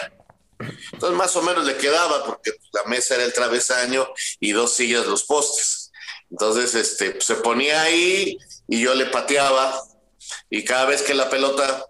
Entonces, 0.93 1.19
más 1.19 1.35
o 1.35 1.43
menos 1.43 1.65
le 1.65 1.77
quedaba 1.77 2.25
porque 2.25 2.53
la 2.73 2.85
mesa 2.85 3.17
era 3.17 3.25
el 3.25 3.33
travesaño 3.33 4.07
y 4.39 4.53
dos 4.53 4.75
sillas 4.75 5.07
los 5.07 5.25
postes. 5.25 5.91
Entonces, 6.31 6.77
este, 6.77 7.11
pues, 7.11 7.25
se 7.25 7.35
ponía 7.35 7.83
ahí 7.83 8.39
y 8.69 8.81
yo 8.81 8.95
le 8.95 9.07
pateaba 9.07 9.83
y 10.49 10.65
cada 10.65 10.85
vez 10.85 11.03
que 11.03 11.15
la 11.15 11.29
pelota 11.29 11.85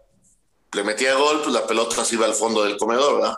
le 0.73 0.85
metía 0.85 1.15
gol, 1.17 1.43
pues 1.43 1.53
la 1.53 1.67
pelota 1.67 2.03
se 2.03 2.15
iba 2.15 2.25
al 2.25 2.35
fondo 2.35 2.65
del 2.65 2.79
comedor, 2.79 3.17
¿verdad? 3.17 3.37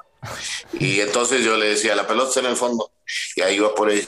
Y 0.74 1.00
entonces 1.00 1.44
yo 1.44 1.56
le 1.56 1.70
decía, 1.70 1.96
la 1.96 2.06
pelota 2.06 2.28
está 2.28 2.40
en 2.40 2.46
el 2.46 2.56
fondo 2.56 2.92
y 3.36 3.42
ahí 3.42 3.56
iba 3.56 3.74
por 3.74 3.90
ello. 3.90 4.06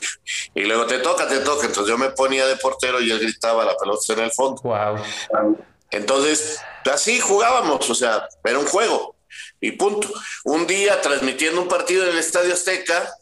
Y 0.55 0.63
luego 0.63 0.87
te 0.87 0.99
toca, 0.99 1.29
te 1.29 1.41
toca. 1.41 1.67
Entonces 1.67 1.91
yo 1.91 1.99
me 1.99 2.11
ponía 2.11 2.47
de 2.47 2.57
portero 2.57 3.01
y 3.01 3.11
él 3.11 3.19
gritaba, 3.19 3.65
la 3.65 3.77
pelota 3.77 4.13
en 4.13 4.21
el 4.21 4.33
fondo. 4.33 4.61
Wow. 4.63 5.57
Entonces, 5.91 6.61
así 6.91 7.21
jugábamos, 7.21 7.89
o 7.89 7.95
sea, 7.95 8.27
era 8.45 8.59
un 8.59 8.67
juego 8.67 9.15
y 9.61 9.73
punto. 9.73 10.09
Un 10.45 10.67
día 10.67 11.01
transmitiendo 11.01 11.63
un 11.63 11.69
partido 11.69 12.05
en 12.05 12.11
el 12.11 12.19
Estadio 12.19 12.53
Azteca, 12.53 13.15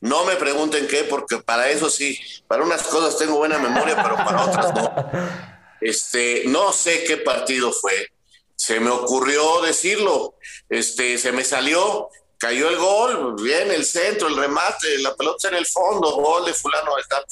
no 0.00 0.24
me 0.24 0.36
pregunten 0.36 0.86
qué, 0.86 1.04
porque 1.04 1.38
para 1.38 1.68
eso 1.70 1.90
sí, 1.90 2.18
para 2.46 2.62
unas 2.62 2.82
cosas 2.82 3.18
tengo 3.18 3.36
buena 3.36 3.58
memoria, 3.58 3.96
pero 4.02 4.16
para 4.16 4.44
otras 4.44 4.74
no. 4.74 4.94
Este, 5.80 6.44
no 6.46 6.72
sé 6.72 7.04
qué 7.04 7.18
partido 7.18 7.70
fue. 7.70 8.08
Se 8.56 8.80
me 8.80 8.88
ocurrió 8.88 9.60
decirlo, 9.60 10.34
este, 10.70 11.18
se 11.18 11.30
me 11.30 11.44
salió, 11.44 12.08
cayó 12.44 12.68
el 12.68 12.76
gol, 12.76 13.36
bien, 13.42 13.70
el 13.70 13.86
centro, 13.86 14.28
el 14.28 14.36
remate, 14.36 14.98
la 14.98 15.16
pelota 15.16 15.48
en 15.48 15.54
el 15.54 15.64
fondo, 15.64 16.16
gol 16.16 16.44
de 16.44 16.52
fulano 16.52 16.94
de 16.94 17.02
tal. 17.04 17.24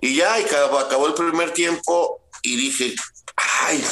Y 0.00 0.16
ya, 0.16 0.40
y 0.40 0.42
acabó, 0.42 0.78
acabó 0.80 1.06
el 1.06 1.14
primer 1.14 1.52
tiempo 1.52 2.28
y 2.42 2.56
dije, 2.56 2.96
ay, 3.36 3.84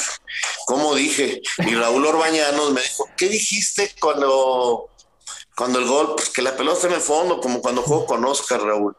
¿cómo 0.65 0.95
dije? 0.95 1.41
Y 1.59 1.75
Raúl 1.75 2.05
Orbañanos 2.05 2.73
me 2.73 2.81
dijo, 2.81 3.09
¿qué 3.15 3.29
dijiste 3.29 3.95
cuando, 4.01 4.89
cuando 5.55 5.79
el 5.79 5.85
gol? 5.85 6.15
Pues 6.15 6.29
que 6.29 6.41
la 6.41 6.57
pelota 6.57 6.87
en 6.87 6.93
el 6.93 7.01
fondo, 7.01 7.39
como 7.39 7.61
cuando 7.61 7.81
juego 7.81 8.05
con 8.05 8.25
Oscar, 8.25 8.61
Raúl. 8.61 8.97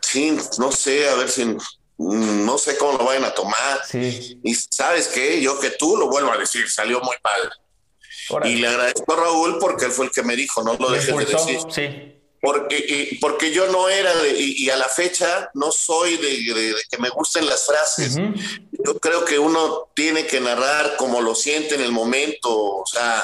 Sí, 0.00 0.38
no 0.58 0.72
sé, 0.72 1.06
a 1.10 1.16
ver 1.16 1.30
si, 1.30 1.44
mm, 1.44 2.46
no 2.46 2.56
sé 2.56 2.78
cómo 2.78 2.96
lo 2.96 3.04
vayan 3.04 3.24
a 3.24 3.34
tomar. 3.34 3.82
Sí. 3.86 4.40
Y 4.42 4.54
sabes 4.54 5.08
qué, 5.08 5.42
yo 5.42 5.60
que 5.60 5.72
tú 5.72 5.98
lo 5.98 6.08
vuelvo 6.08 6.32
a 6.32 6.38
decir, 6.38 6.70
salió 6.70 7.00
muy 7.00 7.16
padre. 7.20 7.50
Órale. 8.30 8.52
Y 8.52 8.56
le 8.56 8.68
agradezco 8.68 9.12
a 9.12 9.16
Raúl 9.16 9.58
porque 9.58 9.86
él 9.86 9.92
fue 9.92 10.06
el 10.06 10.10
que 10.12 10.22
me 10.22 10.36
dijo, 10.36 10.62
no 10.62 10.74
lo 10.74 10.88
Me 10.90 10.96
dejes 10.98 11.16
de 11.16 11.24
decir. 11.24 11.58
Sí. 11.70 12.16
Porque, 12.42 12.78
y- 12.78 13.18
porque 13.18 13.52
yo 13.52 13.66
no 13.70 13.88
era, 13.90 14.14
de- 14.16 14.38
y, 14.40 14.64
y 14.64 14.70
a 14.70 14.76
la 14.76 14.88
fecha 14.88 15.50
no 15.54 15.70
soy 15.70 16.16
de, 16.16 16.54
de- 16.54 16.68
de 16.74 16.82
que 16.90 16.96
me 16.98 17.10
gusten 17.10 17.46
las 17.46 17.66
frases. 17.66 18.14
Ujú. 18.16 18.32
Yo 18.84 18.98
creo 18.98 19.24
que 19.26 19.38
uno 19.38 19.90
tiene 19.94 20.26
que 20.26 20.40
narrar 20.40 20.96
como 20.96 21.20
lo 21.20 21.34
siente 21.34 21.74
en 21.74 21.82
el 21.82 21.92
momento. 21.92 22.48
O 22.50 22.84
sea, 22.86 23.22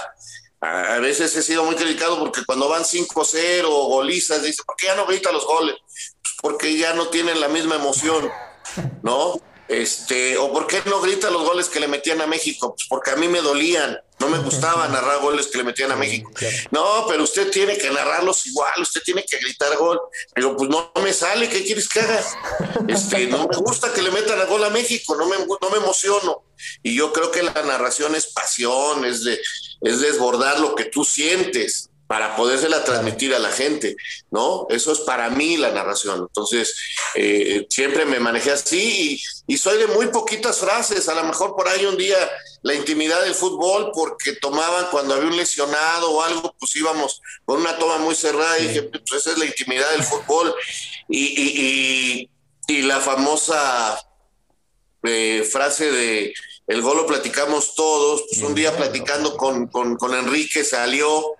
a, 0.60 0.94
a 0.96 0.98
veces 1.00 1.34
he 1.34 1.42
sido 1.42 1.64
muy 1.64 1.76
criticado 1.76 2.18
porque 2.18 2.44
cuando 2.44 2.68
van 2.68 2.82
5-0 2.84 3.64
o 3.66 3.86
golizas, 3.88 4.42
dice, 4.42 4.62
¿por 4.66 4.76
qué 4.76 4.88
ya 4.88 4.96
no 4.96 5.06
grita 5.06 5.32
los 5.32 5.46
goles? 5.46 5.76
Pues 5.80 6.34
porque 6.42 6.76
ya 6.76 6.92
no 6.92 7.08
tienen 7.08 7.40
la 7.40 7.48
misma 7.48 7.76
emoción, 7.76 8.30
¿no? 9.02 9.40
Este, 9.68 10.36
o 10.36 10.52
por 10.52 10.66
qué 10.66 10.80
no 10.86 11.00
grita 11.00 11.30
los 11.30 11.42
goles 11.42 11.68
que 11.68 11.80
le 11.80 11.88
metían 11.88 12.20
a 12.20 12.26
México, 12.26 12.74
pues 12.74 12.86
porque 12.88 13.10
a 13.10 13.16
mí 13.16 13.26
me 13.26 13.40
dolían, 13.40 13.98
no 14.20 14.28
me 14.28 14.38
gustaba 14.38 14.86
narrar 14.88 15.20
goles 15.20 15.48
que 15.48 15.58
le 15.58 15.64
metían 15.64 15.90
a 15.90 15.96
México. 15.96 16.30
No, 16.70 17.04
pero 17.08 17.24
usted 17.24 17.50
tiene 17.50 17.76
que 17.76 17.90
narrarlos 17.90 18.46
igual, 18.46 18.80
usted 18.80 19.02
tiene 19.02 19.24
que 19.24 19.38
gritar 19.38 19.76
gol. 19.76 20.00
Digo, 20.36 20.56
pues 20.56 20.70
no 20.70 20.92
me 21.02 21.12
sale, 21.12 21.48
¿qué 21.48 21.64
quieres 21.64 21.88
que 21.88 22.00
haga? 22.00 22.24
Este, 22.86 23.26
no 23.26 23.48
me 23.48 23.56
gusta 23.56 23.92
que 23.92 24.02
le 24.02 24.10
metan 24.10 24.40
a 24.40 24.44
gol 24.44 24.62
a 24.64 24.70
México, 24.70 25.16
no 25.16 25.26
me, 25.26 25.36
no 25.38 25.70
me 25.70 25.78
emociono. 25.78 26.44
Y 26.82 26.94
yo 26.94 27.12
creo 27.12 27.30
que 27.30 27.42
la 27.42 27.52
narración 27.62 28.14
es 28.14 28.26
pasión, 28.26 29.04
es 29.04 29.24
de, 29.24 29.40
es 29.82 30.00
desbordar 30.00 30.60
lo 30.60 30.74
que 30.74 30.84
tú 30.84 31.04
sientes 31.04 31.90
para 32.06 32.36
podérsela 32.36 32.84
transmitir 32.84 33.34
a 33.34 33.38
la 33.38 33.50
gente, 33.50 33.96
¿no? 34.30 34.66
Eso 34.70 34.92
es 34.92 35.00
para 35.00 35.28
mí 35.30 35.56
la 35.56 35.72
narración. 35.72 36.20
Entonces, 36.20 36.76
eh, 37.14 37.66
siempre 37.68 38.04
me 38.04 38.20
manejé 38.20 38.52
así 38.52 39.20
y, 39.46 39.54
y 39.54 39.58
soy 39.58 39.78
de 39.78 39.88
muy 39.88 40.06
poquitas 40.08 40.58
frases. 40.58 41.08
A 41.08 41.14
lo 41.14 41.24
mejor 41.24 41.56
por 41.56 41.68
ahí 41.68 41.84
un 41.84 41.96
día 41.96 42.16
la 42.62 42.74
intimidad 42.74 43.22
del 43.22 43.34
fútbol, 43.34 43.90
porque 43.92 44.34
tomaban 44.34 44.86
cuando 44.90 45.14
había 45.14 45.28
un 45.28 45.36
lesionado 45.36 46.10
o 46.10 46.22
algo, 46.22 46.54
pues 46.58 46.74
íbamos 46.76 47.20
con 47.44 47.60
una 47.60 47.78
toma 47.78 47.98
muy 47.98 48.14
cerrada 48.14 48.58
y 48.58 48.68
dije, 48.68 48.82
pues 48.82 49.02
esa 49.12 49.32
es 49.32 49.38
la 49.38 49.46
intimidad 49.46 49.90
del 49.92 50.02
fútbol. 50.02 50.54
Y, 51.08 51.26
y, 51.26 52.30
y, 52.66 52.82
la 52.82 52.98
famosa 53.00 54.00
eh, 55.04 55.48
frase 55.50 55.90
de 55.90 56.34
el 56.66 56.82
gol 56.82 56.96
lo 56.96 57.06
platicamos 57.06 57.76
todos, 57.76 58.24
pues 58.28 58.42
un 58.42 58.54
día 58.54 58.76
platicando 58.76 59.36
con, 59.36 59.68
con, 59.68 59.96
con 59.96 60.14
Enrique 60.14 60.64
salió 60.64 61.36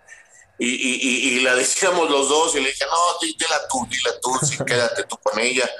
y, 0.59 0.69
y, 0.69 0.99
y, 1.01 1.29
y, 1.37 1.41
la 1.41 1.55
decíamos 1.55 2.11
los 2.11 2.29
dos 2.29 2.55
y 2.55 2.61
le 2.61 2.69
dije, 2.69 2.85
no, 2.87 3.19
dila 3.21 3.69
tú, 3.69 3.87
dila 3.91 4.21
tú, 4.21 4.47
sí, 4.47 4.57
quédate 4.67 5.05
tú 5.05 5.19
con 5.23 5.39
ella. 5.39 5.71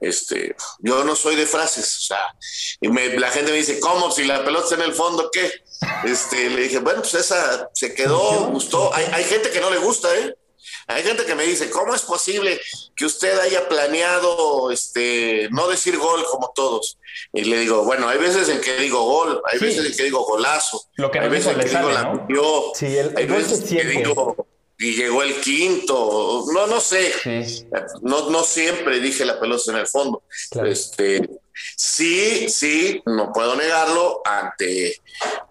Este, 0.00 0.54
yo 0.78 1.02
no 1.02 1.16
soy 1.16 1.34
de 1.34 1.46
frases, 1.46 1.96
o 1.96 2.00
sea, 2.00 2.34
y 2.80 2.88
me, 2.88 3.18
la 3.18 3.30
gente 3.30 3.50
me 3.50 3.56
dice, 3.58 3.80
¿cómo? 3.80 4.12
Si 4.12 4.24
la 4.24 4.44
pelota 4.44 4.64
está 4.64 4.76
en 4.76 4.90
el 4.90 4.94
fondo, 4.94 5.28
¿qué? 5.32 5.50
Este, 6.04 6.50
le 6.50 6.62
dije, 6.62 6.78
bueno, 6.78 7.00
pues 7.00 7.14
esa 7.14 7.68
se 7.74 7.94
quedó, 7.94 8.46
gustó. 8.50 8.94
Hay, 8.94 9.06
hay 9.12 9.24
gente 9.24 9.50
que 9.50 9.60
no 9.60 9.70
le 9.70 9.78
gusta, 9.78 10.14
¿eh? 10.16 10.36
Hay 10.90 11.02
gente 11.02 11.26
que 11.26 11.34
me 11.34 11.44
dice, 11.44 11.68
¿cómo 11.70 11.94
es 11.94 12.00
posible 12.02 12.58
que 12.96 13.04
usted 13.04 13.38
haya 13.40 13.68
planeado 13.68 14.70
este, 14.70 15.48
no 15.50 15.68
decir 15.68 15.98
gol 15.98 16.24
como 16.30 16.50
todos? 16.54 16.98
Y 17.34 17.44
le 17.44 17.58
digo, 17.58 17.84
bueno, 17.84 18.08
hay 18.08 18.18
veces 18.18 18.48
en 18.48 18.60
que 18.62 18.74
digo 18.78 19.02
gol, 19.04 19.42
hay 19.52 19.58
veces 19.58 19.84
en 19.84 19.94
que 19.96 20.04
digo 20.04 20.24
golazo, 20.24 20.82
Lo 20.96 21.10
que 21.10 21.18
hay 21.18 21.28
veces 21.28 21.52
en 21.52 21.60
que 21.60 21.68
digo 21.68 21.90
la 21.90 22.12
metió, 22.14 22.72
Sí, 22.74 22.86
el- 22.86 23.08
el 23.10 23.16
hay 23.18 23.26
se 23.26 23.32
veces 23.32 23.64
que 23.64 23.84
digo 23.84 24.46
y 24.78 24.94
llegó 24.94 25.22
el 25.24 25.38
quinto, 25.40 26.44
no, 26.54 26.66
no 26.68 26.80
sé, 26.80 27.12
Sí. 27.22 27.66
no, 28.02 28.30
no 28.30 28.42
siempre 28.42 28.98
dije 29.00 29.24
la 29.26 29.38
pelota 29.38 29.72
en 29.72 29.76
el 29.78 29.88
fondo. 29.88 30.22
Claro. 30.50 30.68
Este, 30.70 31.28
sí, 31.76 32.48
sí, 32.48 33.02
no 33.04 33.32
puedo 33.32 33.56
negarlo, 33.56 34.22
ante 34.24 35.00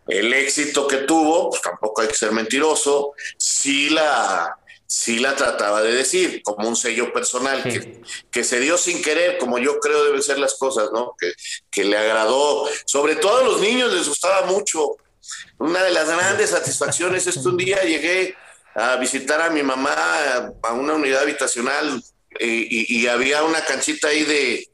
el 0.08 0.34
éxito 0.34 0.88
que 0.88 0.98
tuvo, 1.00 1.50
pues 1.52 1.62
tampoco 1.62 2.02
hay 2.02 2.08
que 2.08 2.16
ser 2.16 2.32
mentiroso, 2.32 3.12
sí 3.38 3.90
la, 3.90 4.58
sí 4.90 5.20
la 5.20 5.36
trataba 5.36 5.82
de 5.82 5.94
decir, 5.94 6.42
como 6.44 6.68
un 6.68 6.76
sello 6.76 7.12
personal, 7.12 7.62
Sí. 7.64 7.72
que, 7.80 8.02
que 8.32 8.44
se 8.46 8.60
dio 8.60 8.78
sin 8.78 9.02
querer, 9.02 9.38
como 9.38 9.58
yo 9.58 9.80
creo 9.80 10.04
deben 10.06 10.24
ser 10.24 10.40
las 10.40 10.54
cosas, 10.56 10.90
¿no? 10.94 11.14
Que, 11.20 11.34
que 11.70 11.84
le 11.84 11.98
agradó, 11.98 12.68
sobre 12.86 13.18
todo 13.18 13.38
a 13.40 13.44
los 13.44 13.60
niños 13.60 13.92
les 13.94 14.08
gustaba 14.08 14.46
mucho. 14.48 14.96
Una 15.60 15.84
de 15.84 15.92
las 15.92 16.08
grandes 16.08 16.52
satisfacciones 16.52 17.28
es 17.28 17.36
que 17.38 17.48
un 17.48 17.58
día 17.58 17.84
llegué 17.84 18.36
a 18.76 18.96
visitar 18.96 19.42
a 19.42 19.50
mi 19.50 19.62
mamá 19.62 19.94
a 20.64 20.74
una 20.74 20.94
unidad 20.94 21.24
habitacional 21.24 22.02
eh, 22.40 22.46
y, 22.70 23.02
y 23.02 23.08
había 23.08 23.44
una 23.44 23.66
canchita 23.66 24.08
ahí 24.08 24.24
de, 24.24 24.70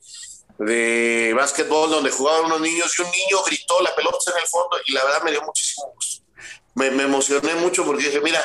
de 0.60 1.34
básquetbol 1.36 1.90
donde 1.90 2.12
jugaban 2.12 2.46
unos 2.46 2.62
niños 2.62 2.94
y 2.98 3.02
un 3.02 3.10
niño 3.10 3.44
gritó 3.46 3.82
la 3.82 3.96
pelota 3.96 4.32
en 4.36 4.42
el 4.42 4.48
fondo 4.48 4.78
y 4.86 4.92
la 4.92 5.04
verdad 5.06 5.24
me 5.24 5.32
dio 5.32 5.42
muchísimo 5.42 5.92
gusto. 5.96 6.24
Me, 6.76 6.92
me 6.92 7.04
emocioné 7.04 7.56
mucho 7.56 7.86
porque 7.86 8.06
dije, 8.06 8.22
mira, 8.22 8.44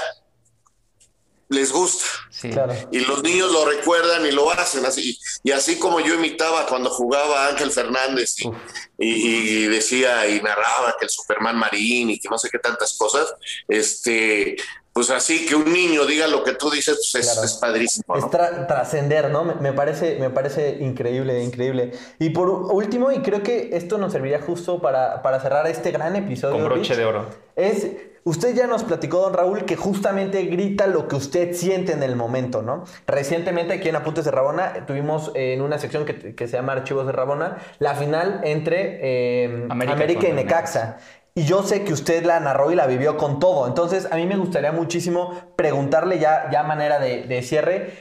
les 1.50 1.72
gusta. 1.72 2.04
Sí. 2.30 2.50
Claro. 2.50 2.74
Y 2.92 3.00
los 3.00 3.22
niños 3.22 3.50
lo 3.52 3.64
recuerdan 3.64 4.26
y 4.26 4.32
lo 4.32 4.50
hacen 4.50 4.84
así. 4.84 5.18
Y 5.42 5.50
así 5.52 5.78
como 5.78 5.98
yo 6.00 6.14
imitaba 6.14 6.66
cuando 6.66 6.90
jugaba 6.90 7.48
Ángel 7.48 7.70
Fernández 7.70 8.34
y, 8.38 8.48
Uf. 8.48 8.56
y- 8.98 9.62
y 9.64 9.66
decía 9.66 10.26
y 10.28 10.40
narraba 10.42 10.94
que 10.98 11.06
el 11.06 11.10
Superman 11.10 11.56
Marín 11.56 12.10
y 12.10 12.18
que 12.20 12.28
no 12.28 12.36
sé 12.38 12.50
qué 12.50 12.58
tantas 12.58 12.96
cosas, 12.98 13.34
este, 13.66 14.56
pues 14.92 15.10
así 15.10 15.46
que 15.46 15.54
un 15.54 15.72
niño 15.72 16.04
diga 16.06 16.26
lo 16.26 16.42
que 16.42 16.52
tú 16.54 16.70
dices, 16.70 16.96
pues 17.12 17.24
es, 17.24 17.32
Claro. 17.32 17.46
es 17.46 17.52
padrísimo. 17.54 18.16
Es 18.16 18.24
trascender, 18.66 19.30
¿no? 19.30 19.44
Me, 19.44 19.54
me 19.54 19.72
parece, 19.72 20.16
me 20.18 20.28
parece 20.30 20.78
increíble, 20.80 21.42
increíble. 21.44 21.92
Y 22.18 22.30
por 22.30 22.48
último, 22.50 23.12
y 23.12 23.20
creo 23.20 23.42
que 23.42 23.70
esto 23.74 23.96
nos 23.98 24.12
serviría 24.12 24.40
justo 24.42 24.80
para, 24.80 25.22
para 25.22 25.40
cerrar 25.40 25.66
este 25.68 25.92
gran 25.92 26.16
episodio. 26.16 26.56
Con 26.56 26.64
broche 26.64 26.88
Rich, 26.90 26.96
de 26.98 27.04
oro. 27.04 27.26
Es, 27.54 27.86
usted 28.24 28.54
ya 28.54 28.66
nos 28.66 28.84
platicó, 28.84 29.20
don 29.20 29.34
Raúl, 29.34 29.64
que 29.64 29.76
justamente 29.76 30.42
grita 30.44 30.86
lo 30.86 31.08
que 31.08 31.16
usted 31.16 31.54
siente 31.54 31.92
en 31.92 32.02
el 32.02 32.16
momento, 32.16 32.62
¿no? 32.62 32.84
Recientemente 33.06 33.74
aquí 33.74 33.88
en 33.88 33.96
Apuntes 33.96 34.24
de 34.24 34.30
Rabona 34.30 34.86
tuvimos 34.86 35.32
eh, 35.34 35.54
en 35.54 35.62
una 35.62 35.78
sección 35.78 36.04
que, 36.04 36.34
que 36.34 36.46
se 36.48 36.56
llama 36.56 36.72
Archivos 36.72 37.06
de 37.06 37.12
Rabona 37.12 37.58
la 37.78 37.94
final 37.94 38.40
entre 38.44 38.98
eh, 39.02 39.66
América 39.70 39.92
América, 39.94 40.28
y 40.28 40.32
Necaxa. 40.32 40.96
Y 41.34 41.44
yo 41.44 41.62
sé 41.62 41.84
que 41.84 41.92
usted 41.92 42.24
la 42.24 42.40
narró 42.40 42.72
y 42.72 42.74
la 42.74 42.86
vivió 42.86 43.16
con 43.16 43.38
todo. 43.38 43.68
Entonces, 43.68 44.08
a 44.10 44.16
mí 44.16 44.26
me 44.26 44.36
gustaría 44.36 44.72
muchísimo 44.72 45.32
preguntarle 45.54 46.18
ya, 46.18 46.50
ya 46.50 46.60
a 46.60 46.64
manera 46.64 46.98
de, 46.98 47.22
de 47.24 47.42
cierre, 47.42 47.92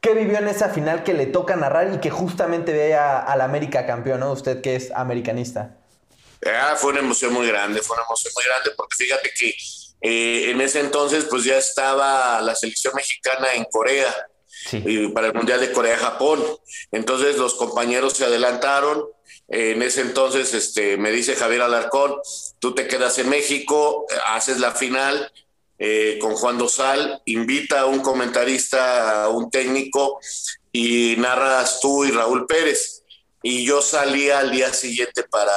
¿qué 0.00 0.12
vivió 0.12 0.38
en 0.38 0.48
esa 0.48 0.68
final 0.70 1.04
que 1.04 1.14
le 1.14 1.26
toca 1.26 1.54
narrar 1.54 1.92
y 1.94 1.98
que 1.98 2.10
justamente 2.10 2.72
ve 2.72 2.94
a- 2.96 3.20
al 3.20 3.40
América 3.42 3.86
campeón, 3.86 4.20
¿no? 4.20 4.32
Usted 4.32 4.60
que 4.60 4.74
es 4.74 4.90
americanista. 4.92 5.76
Ah, 6.46 6.76
fue 6.76 6.90
una 6.92 7.00
emoción 7.00 7.32
muy 7.32 7.46
grande, 7.46 7.80
fue 7.82 7.96
una 7.96 8.04
emoción 8.06 8.32
muy 8.36 8.44
grande, 8.44 8.70
porque 8.76 8.96
fíjate 8.96 9.30
que 9.38 9.54
eh, 10.00 10.50
en 10.50 10.60
ese 10.60 10.80
entonces 10.80 11.24
pues 11.30 11.44
ya 11.44 11.56
estaba 11.56 12.40
la 12.42 12.54
selección 12.54 12.94
mexicana 12.94 13.54
en 13.54 13.64
Corea 13.64 14.14
Sí. 14.70 14.82
y 14.86 15.08
para 15.08 15.26
el 15.26 15.34
Mundial 15.34 15.60
de 15.60 15.72
Corea-Japón. 15.72 16.42
Entonces 16.90 17.36
los 17.36 17.54
compañeros 17.54 18.14
se 18.14 18.24
adelantaron. 18.24 19.04
En 19.48 19.82
ese 19.82 20.00
entonces 20.00 20.54
este, 20.54 20.96
me 20.96 21.10
dice 21.10 21.36
Javier 21.36 21.62
Alarcón, 21.62 22.14
tú 22.60 22.74
te 22.74 22.86
quedas 22.88 23.18
en 23.18 23.28
México, 23.28 24.06
haces 24.26 24.60
la 24.60 24.70
final 24.72 25.30
eh, 25.78 26.18
con 26.20 26.34
Juan 26.34 26.56
Dosal, 26.56 27.20
invita 27.26 27.80
a 27.80 27.86
un 27.86 28.00
comentarista, 28.00 29.24
a 29.24 29.28
un 29.28 29.50
técnico 29.50 30.18
y 30.72 31.16
narras 31.18 31.80
tú 31.80 32.04
y 32.04 32.10
Raúl 32.10 32.46
Pérez. 32.46 33.02
Y 33.42 33.66
yo 33.66 33.82
salí 33.82 34.30
al 34.30 34.50
día 34.50 34.72
siguiente 34.72 35.24
para 35.24 35.52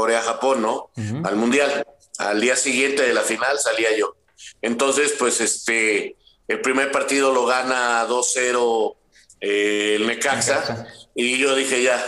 Corea-Japón, 0.00 0.62
¿no? 0.62 0.90
Al 1.24 1.36
Mundial. 1.36 1.86
Al 2.16 2.40
día 2.40 2.56
siguiente 2.56 3.02
de 3.02 3.12
la 3.12 3.20
final 3.20 3.58
salía 3.58 3.94
yo. 3.94 4.16
Entonces, 4.62 5.14
pues 5.18 5.42
este, 5.42 6.16
el 6.48 6.60
primer 6.62 6.90
partido 6.90 7.34
lo 7.34 7.44
gana 7.44 8.06
2-0 8.08 8.96
eh, 9.42 9.96
el 9.96 10.06
Necaxa, 10.06 10.60
Necaxa. 10.60 10.86
y 11.14 11.36
yo 11.38 11.54
dije 11.54 11.82
ya, 11.82 12.02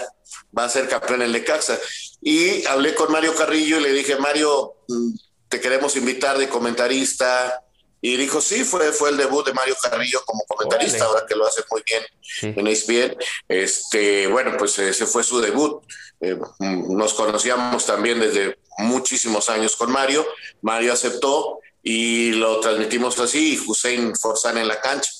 va 0.57 0.65
a 0.65 0.71
ser 0.71 0.89
campeón 0.89 1.21
el 1.21 1.33
Necaxa. 1.33 1.79
Y 2.23 2.65
hablé 2.65 2.95
con 2.95 3.13
Mario 3.13 3.35
Carrillo 3.35 3.79
y 3.79 3.83
le 3.83 3.93
dije, 3.93 4.17
Mario, 4.17 4.77
mm, 4.89 5.11
te 5.51 5.61
queremos 5.61 5.95
invitar 5.97 6.39
de 6.39 6.49
comentarista. 6.49 7.63
Y 8.05 8.17
dijo, 8.17 8.41
sí, 8.41 8.65
fue, 8.65 8.93
fue 8.93 9.11
el 9.11 9.17
debut 9.17 9.47
de 9.47 9.55
Mario 9.55 9.77
Carrillo 9.81 10.23
como 10.27 10.43
comentarista, 10.47 11.05
ahora 11.05 11.25
que 11.27 11.37
lo 11.37 11.47
hace 11.47 11.62
muy 11.71 11.83
bien 11.88 12.03
Sí. 12.21 12.53
en 12.57 12.67
ESPN. 12.67 13.17
Este, 13.49 14.27
bueno, 14.27 14.57
pues 14.59 14.77
ese 14.79 15.07
fue 15.07 15.23
su 15.23 15.41
debut. 15.41 15.83
Eh, 16.21 16.37
nos 16.59 17.15
conocíamos 17.15 17.87
también 17.87 18.19
desde 18.19 18.59
muchísimos 18.79 19.49
años 19.49 19.77
con 19.77 19.93
Mario. 19.93 20.27
Mario 20.62 20.93
aceptó 20.93 21.61
y 21.83 22.33
lo 22.33 22.59
transmitimos 22.61 23.19
así, 23.21 23.55
y 23.55 23.59
Hussein 23.71 24.15
Forzán 24.17 24.59
en 24.59 24.67
la 24.69 24.81
cancha. 24.81 25.11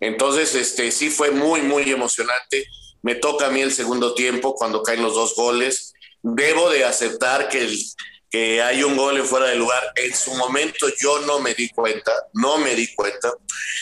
Entonces, 0.00 0.54
este, 0.54 0.90
sí 0.92 1.10
fue 1.10 1.30
muy, 1.30 1.60
muy 1.62 1.90
emocionante. 1.90 2.66
Me 3.02 3.14
toca 3.16 3.46
a 3.46 3.50
mí 3.50 3.60
el 3.60 3.72
segundo 3.72 4.14
tiempo 4.14 4.54
cuando 4.54 4.82
caen 4.82 5.02
los 5.02 5.14
dos 5.14 5.34
goles. 5.34 5.92
Debo 6.22 6.70
de 6.70 6.84
aceptar 6.84 7.48
que, 7.50 7.64
el- 7.64 7.78
que 8.34 8.60
hay 8.60 8.82
un 8.82 8.96
gol 8.96 9.16
en 9.16 9.24
fuera 9.24 9.46
de 9.46 9.54
lugar. 9.54 9.80
En 9.94 10.12
su 10.12 10.34
momento 10.34 10.88
yo 11.00 11.20
no 11.20 11.38
me 11.38 11.54
di 11.54 11.68
cuenta, 11.68 12.10
no 12.32 12.58
me 12.58 12.74
di 12.74 12.92
cuenta. 12.92 13.32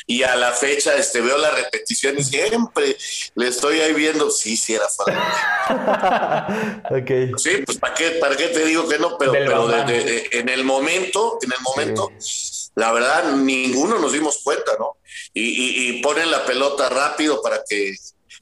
Y 0.07 0.25
a 0.25 0.37
la 0.37 0.53
fecha 0.53 0.95
este, 0.95 1.23
veo 1.23 1.39
la 1.39 1.49
repetición 1.53 2.19
y 2.19 2.23
siempre 2.23 2.95
le 3.35 3.49
estoy 3.49 3.81
ahí 3.81 3.95
viendo, 3.95 4.31
sí, 4.31 4.59
sí 4.59 4.75
era 4.75 4.87
fuera. 4.89 6.83
ok. 6.91 7.39
Sí, 7.39 7.63
pues 7.65 7.79
¿para 7.79 7.95
qué, 7.95 8.11
para 8.21 8.37
qué 8.37 8.49
te 8.49 8.67
digo 8.67 8.87
que 8.87 8.99
no? 8.99 9.17
Pero, 9.17 9.33
pero 9.33 9.67
de- 9.69 9.73
Bambam. 9.77 9.87
de- 9.87 10.05
de- 10.05 10.29
en 10.33 10.51
el 10.51 10.65
momento, 10.65 11.39
en 11.41 11.51
el 11.51 11.61
momento, 11.63 12.13
la 12.75 12.93
verdad, 12.93 13.33
ninguno 13.33 13.99
nos 14.01 14.13
dimos 14.13 14.41
cuenta, 14.45 14.73
¿no? 14.79 14.99
Y, 15.33 15.45
y- 15.45 15.89
y 15.99 16.03
ponen 16.03 16.31
la 16.31 16.45
pelota 16.45 16.91
rápido 16.91 17.41
para 17.41 17.63
que 17.67 17.95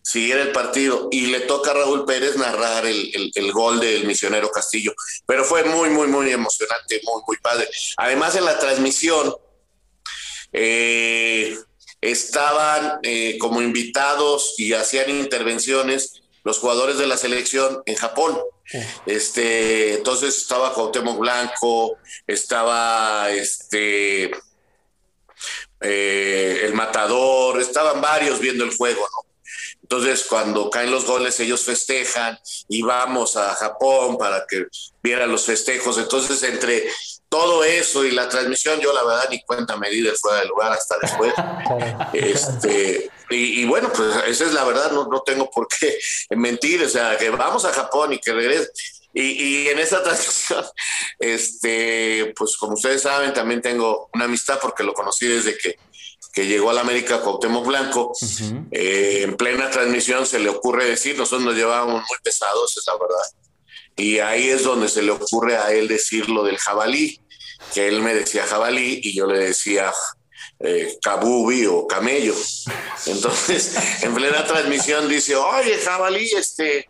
siguiera 0.03 0.43
el 0.43 0.53
partido. 0.53 1.09
Y 1.11 1.27
le 1.27 1.41
toca 1.41 1.71
a 1.71 1.75
Raúl 1.75 2.05
Pérez 2.05 2.37
narrar 2.37 2.87
el, 2.87 3.11
el- 3.15 3.31
el 3.35 3.53
gol 3.53 3.81
del 3.81 4.05
misionero 4.07 4.51
Castillo. 4.51 4.93
Pero 5.27 5.45
fue 5.45 5.65
muy, 5.65 5.91
muy, 5.91 6.07
muy 6.09 6.31
emocionante, 6.31 7.01
muy, 7.05 7.23
muy 7.27 7.37
padre. 7.39 7.69
Además, 7.97 8.35
en 8.37 8.45
la 8.45 8.59
transmisión, 8.59 9.35
eh, 10.53 11.57
estaban 12.01 12.99
eh, 13.03 13.37
como 13.39 13.61
invitados 13.63 14.55
y 14.59 14.73
hacían 14.73 15.11
intervenciones 15.11 16.23
los 16.45 16.59
jugadores 16.59 16.97
de 16.99 17.07
la 17.07 17.17
selección 17.17 17.83
en 17.87 17.97
Japón. 17.97 18.39
Este, 19.05 19.95
entonces 19.95 20.37
estaba 20.37 20.73
Cuauhtémoc 20.73 21.19
Blanco, 21.19 21.99
estaba 22.27 23.31
este 23.31 24.31
eh, 25.81 26.61
el 26.65 26.75
matador, 26.75 27.61
estaban 27.61 28.01
varios 28.01 28.39
viendo 28.41 28.65
el 28.65 28.75
juego, 28.77 29.01
¿no? 29.01 29.30
Entonces, 29.91 30.25
cuando 30.29 30.71
caen 30.71 30.93
los 30.93 31.05
goles, 31.05 31.41
ellos 31.41 31.65
festejan 31.65 32.39
y 32.69 32.81
vamos 32.83 33.37
a 33.37 33.57
Japón 33.57 34.17
para 34.19 34.47
que 34.49 34.69
vieran 35.03 35.33
los 35.33 35.45
festejos. 35.45 35.99
Entonces, 35.99 36.41
entre 36.45 36.89
todo 37.29 37.65
eso 37.65 38.05
y 38.05 38.13
la 38.13 38.29
transmisión, 38.29 38.79
yo 38.79 38.93
la 38.93 39.03
verdad 39.03 39.27
ni 39.31 39.43
cuenta 39.43 39.77
me 39.77 39.91
di 39.91 40.01
de 40.01 40.13
fuera 40.13 40.39
del 40.39 40.49
lugar 40.49 40.71
hasta 40.71 40.97
después. 41.03 41.35
Este, 42.13 43.11
y, 43.31 43.63
y 43.63 43.65
bueno, 43.65 43.93
pues 43.93 44.15
esa 44.29 44.45
es 44.45 44.53
la 44.53 44.63
verdad, 44.63 44.93
no, 44.93 45.09
no 45.09 45.23
tengo 45.23 45.51
por 45.51 45.67
qué 45.67 45.99
mentir, 46.37 46.85
o 46.85 46.89
sea, 46.89 47.19
que 47.19 47.29
vamos 47.31 47.65
a 47.65 47.73
Japón 47.73 48.13
y 48.13 48.21
que 48.21 48.33
regrese. 48.33 48.71
Y, 49.13 49.23
y 49.23 49.69
en 49.69 49.81
esta 49.81 50.05
transmisión, 50.05 50.65
este, 51.19 52.33
pues 52.37 52.57
como 52.57 52.75
ustedes 52.75 53.03
saben, 53.03 53.33
también 53.33 53.61
tengo 53.61 54.09
una 54.15 54.27
amistad 54.27 54.61
porque 54.63 54.85
lo 54.85 54.95
conocí 54.95 55.27
desde 55.27 55.59
que, 55.59 55.77
que 56.33 56.47
llegó 56.47 56.71
a 56.71 56.73
la 56.73 56.83
América 56.83 57.21
Cuauhtémoc 57.21 57.67
Blanco. 57.67 58.13
Ujú. 58.21 58.67
Eh, 58.71 59.23
en 59.23 59.37
plena 59.37 59.71
transmisión 59.71 60.27
se 60.27 60.39
le 60.39 60.49
ocurre 60.49 60.87
decir, 60.87 61.17
nosotros 61.17 61.43
nos 61.43 61.55
llevábamos 61.55 62.03
muy 62.09 62.19
pesados, 62.23 62.77
es 62.77 62.85
la 62.87 62.95
verdad. 62.95 63.25
Y 63.97 64.19
ahí 64.19 64.49
es 64.49 64.63
donde 64.63 64.89
se 64.89 65.03
le 65.03 65.11
ocurre 65.11 65.57
a 65.57 65.73
él 65.73 65.89
decir 65.89 66.29
lo 66.29 66.45
del 66.45 66.59
jabalí, 66.59 67.21
que 67.75 67.89
él 67.89 68.01
me 68.01 68.15
decía 68.15 68.47
jabalí 68.47 69.01
y 69.03 69.15
yo 69.15 69.27
le 69.27 69.39
decía 69.39 69.93
eh, 70.61 70.99
Kabubi 71.03 71.67
o 71.67 71.87
Camello. 71.87 72.35
Entonces, 73.07 73.77
en 74.03 74.15
plena 74.15 74.45
transmisión 74.45 75.09
dice, 75.09 75.37
oye, 75.37 75.79
jabalí, 75.79 76.31
este, 76.33 76.87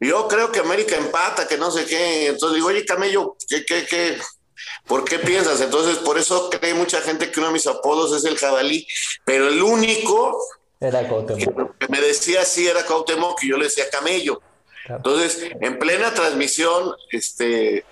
yo 0.00 0.26
creo 0.28 0.50
que 0.50 0.60
América 0.60 0.96
empata, 0.96 1.46
que 1.46 1.56
no 1.56 1.70
sé 1.70 1.86
qué. 1.86 2.28
Entonces 2.28 2.56
digo, 2.56 2.68
oye, 2.68 2.84
Camello, 2.84 3.36
¿qué, 3.48 3.64
qué, 3.64 3.86
qué? 3.86 4.18
¿Por 4.86 5.04
qué 5.04 5.18
piensas? 5.18 5.60
Entonces, 5.60 5.98
por 5.98 6.18
eso 6.18 6.50
cree 6.50 6.74
mucha 6.74 7.00
gente 7.00 7.30
que 7.30 7.40
uno 7.40 7.48
de 7.48 7.54
mis 7.54 7.66
apodos 7.66 8.16
es 8.16 8.24
el 8.24 8.36
jabalí, 8.38 8.86
pero 9.24 9.48
el 9.48 9.62
único 9.62 10.38
era 10.80 11.06
Cuauhtémoc. 11.08 11.78
que 11.78 11.88
me 11.88 12.00
decía 12.00 12.44
sí 12.44 12.66
era 12.66 12.84
Cuauhtémoc 12.84 13.42
y 13.44 13.50
yo 13.50 13.56
le 13.56 13.64
decía 13.64 13.88
Camello. 13.90 14.40
Entonces, 14.88 15.46
en 15.60 15.78
plena 15.78 16.12
transmisión, 16.12 16.92
este, 17.10 17.84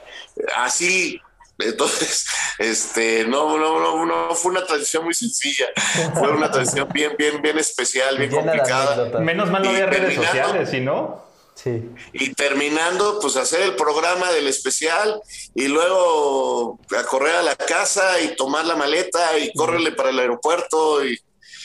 así, 0.56 1.20
entonces, 1.58 2.26
este, 2.58 3.24
no, 3.26 3.56
no, 3.58 3.78
no, 3.78 4.06
no 4.06 4.34
fue 4.34 4.50
una 4.50 4.64
transición 4.64 5.04
muy 5.04 5.14
sencilla, 5.14 5.66
fue 6.14 6.30
una 6.30 6.50
transición 6.50 6.88
bien, 6.92 7.14
bien, 7.16 7.40
bien 7.40 7.58
especial, 7.58 8.18
bien 8.18 8.30
Llena 8.30 8.52
complicada. 8.52 9.20
Menos 9.20 9.50
mal 9.50 9.62
no 9.62 9.70
había 9.70 9.86
redes 9.86 10.16
sociales, 10.16 10.70
¿sí 10.70 10.80
no? 10.80 11.29
Sí. 11.62 11.90
Y 12.12 12.32
terminando, 12.34 13.18
pues 13.20 13.36
hacer 13.36 13.60
el 13.62 13.74
programa 13.76 14.30
del 14.32 14.46
especial 14.46 15.20
y 15.54 15.68
luego 15.68 16.78
a 16.98 17.02
correr 17.04 17.34
a 17.36 17.42
la 17.42 17.56
casa 17.56 18.20
y 18.20 18.34
tomar 18.36 18.64
la 18.64 18.76
maleta 18.76 19.38
y 19.38 19.52
córrele 19.52 19.92
para 19.92 20.10
el 20.10 20.18
aeropuerto 20.18 21.04
y, 21.04 21.18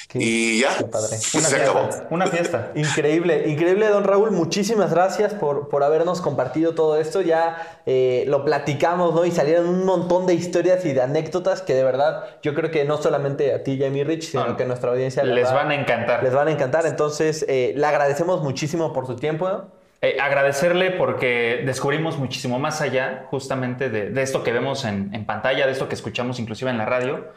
Qué- 0.10 0.20
y 0.22 0.60
ya. 0.62 0.78
qué 0.78 0.84
padre. 0.86 1.18
Una 1.34 1.48
Se 1.48 1.56
acabó. 1.56 1.84
fiesta, 1.86 2.08
una 2.12 2.28
fiesta. 2.28 2.72
Increíble, 2.76 3.44
increíble, 3.48 3.88
don 3.88 4.04
Raúl. 4.04 4.32
Muchísimas 4.32 4.92
gracias 4.92 5.34
por, 5.34 5.70
por 5.70 5.84
habernos 5.84 6.20
compartido 6.22 6.76
todo 6.76 7.00
esto. 7.00 7.22
Ya 7.22 7.82
eh, 7.86 8.26
lo 8.28 8.44
platicamos, 8.46 9.14
¿no? 9.16 9.26
Y 9.26 9.32
salieron 9.32 9.68
un 9.68 9.86
montón 9.86 10.26
de 10.28 10.34
historias 10.34 10.84
y 10.86 10.94
de 10.94 11.02
anécdotas 11.02 11.62
que 11.62 11.74
de 11.74 11.84
verdad 11.84 12.24
yo 12.44 12.54
creo 12.54 12.70
que 12.70 12.84
no 12.86 13.02
solamente 13.02 13.54
a 13.54 13.64
ti, 13.64 13.80
Jamie 13.82 14.04
Rich, 14.04 14.32
sino 14.32 14.46
No, 14.46 14.58
que 14.58 14.64
a 14.64 14.68
nuestra 14.68 14.92
audiencia 14.92 15.24
les 15.24 15.48
va- 15.48 15.54
van 15.54 15.72
a 15.72 15.76
encantar. 15.76 16.22
Les 16.24 16.34
van 16.34 16.50
a 16.50 16.52
encantar. 16.52 16.86
Entonces, 16.86 17.46
eh, 17.48 17.74
le 17.76 17.86
agradecemos 17.86 18.42
muchísimo 18.42 18.92
por 18.94 19.08
su 19.08 19.16
tiempo. 19.16 19.48
¿no? 19.50 19.85
Eh, 20.06 20.18
agradecerle 20.22 20.92
porque 20.92 21.64
descubrimos 21.66 22.18
muchísimo 22.20 22.60
más 22.60 22.80
allá 22.82 23.26
justamente 23.32 23.90
de, 23.90 24.12
de 24.12 24.22
esto 24.22 24.44
que 24.44 24.52
vemos 24.52 24.86
en, 24.86 25.10
en 25.16 25.26
pantalla, 25.26 25.66
de 25.66 25.72
esto 25.72 25.88
que 25.90 25.96
escuchamos 25.96 26.40
inclusive 26.40 26.70
en 26.70 26.78
la 26.78 26.86
radio. 26.86 27.32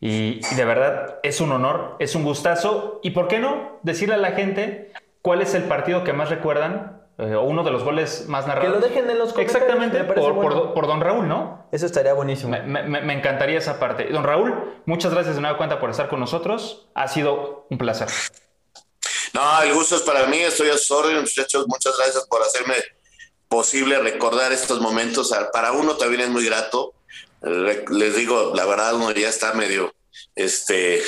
Y, 0.00 0.40
y 0.50 0.54
de 0.56 0.64
verdad 0.64 1.18
es 1.22 1.40
un 1.40 1.52
honor, 1.52 1.94
es 2.00 2.16
un 2.16 2.24
gustazo. 2.24 2.98
¿Y 3.04 3.10
por 3.10 3.28
qué 3.28 3.38
no 3.38 3.78
decirle 3.84 4.14
a 4.16 4.18
la 4.18 4.32
gente 4.32 4.90
cuál 5.22 5.42
es 5.42 5.54
el 5.54 5.62
partido 5.64 6.02
que 6.02 6.12
más 6.12 6.28
recuerdan 6.28 7.02
eh, 7.18 7.34
o 7.34 7.42
uno 7.42 7.62
de 7.62 7.70
los 7.70 7.84
goles 7.84 8.26
más 8.28 8.46
narrados? 8.48 8.80
lo 8.80 8.80
dejen 8.80 9.08
en 9.10 9.18
los 9.18 9.32
comentarios, 9.32 9.54
Exactamente, 9.62 10.02
por, 10.04 10.14
por- 10.16 10.34
bueno. 10.34 10.74
por 10.74 10.86
don 10.88 11.00
Raúl, 11.00 11.28
¿no? 11.28 11.66
Eso 11.70 11.86
estaría 11.86 12.14
buenísimo. 12.14 12.50
Me, 12.64 12.82
me- 12.82 13.00
me 13.00 13.12
encantaría 13.12 13.58
esa 13.58 13.78
parte. 13.78 14.06
Don 14.10 14.24
Raúl, 14.24 14.54
muchas 14.86 15.12
gracias 15.14 15.36
de 15.36 15.40
nueva 15.40 15.56
cuenta 15.56 15.78
por 15.78 15.90
estar 15.90 16.08
con 16.08 16.18
nosotros. 16.20 16.88
Ha 16.94 17.06
sido 17.08 17.66
un 17.70 17.78
placer. 17.78 18.08
No, 19.38 19.62
el 19.62 19.72
gusto 19.72 19.94
es 19.94 20.02
para 20.02 20.26
mí, 20.26 20.38
estoy 20.40 20.68
a 20.68 20.76
sus 20.76 20.90
órdenes, 20.90 21.20
muchachos. 21.20 21.64
Muchas 21.68 21.96
gracias 21.96 22.26
por 22.26 22.42
hacerme 22.42 22.74
posible 23.46 23.96
recordar 24.00 24.52
estos 24.52 24.80
momentos. 24.80 25.30
Ah, 25.30 25.48
Para 25.52 25.70
uno 25.70 25.96
también 25.96 26.22
es 26.22 26.28
muy 26.28 26.44
grato. 26.44 26.92
Les 27.40 28.16
digo, 28.16 28.52
la 28.56 28.64
verdad, 28.64 28.94
uno 28.94 29.12
ya 29.12 29.28
está 29.28 29.52
medio 29.52 29.94
este 30.34 31.04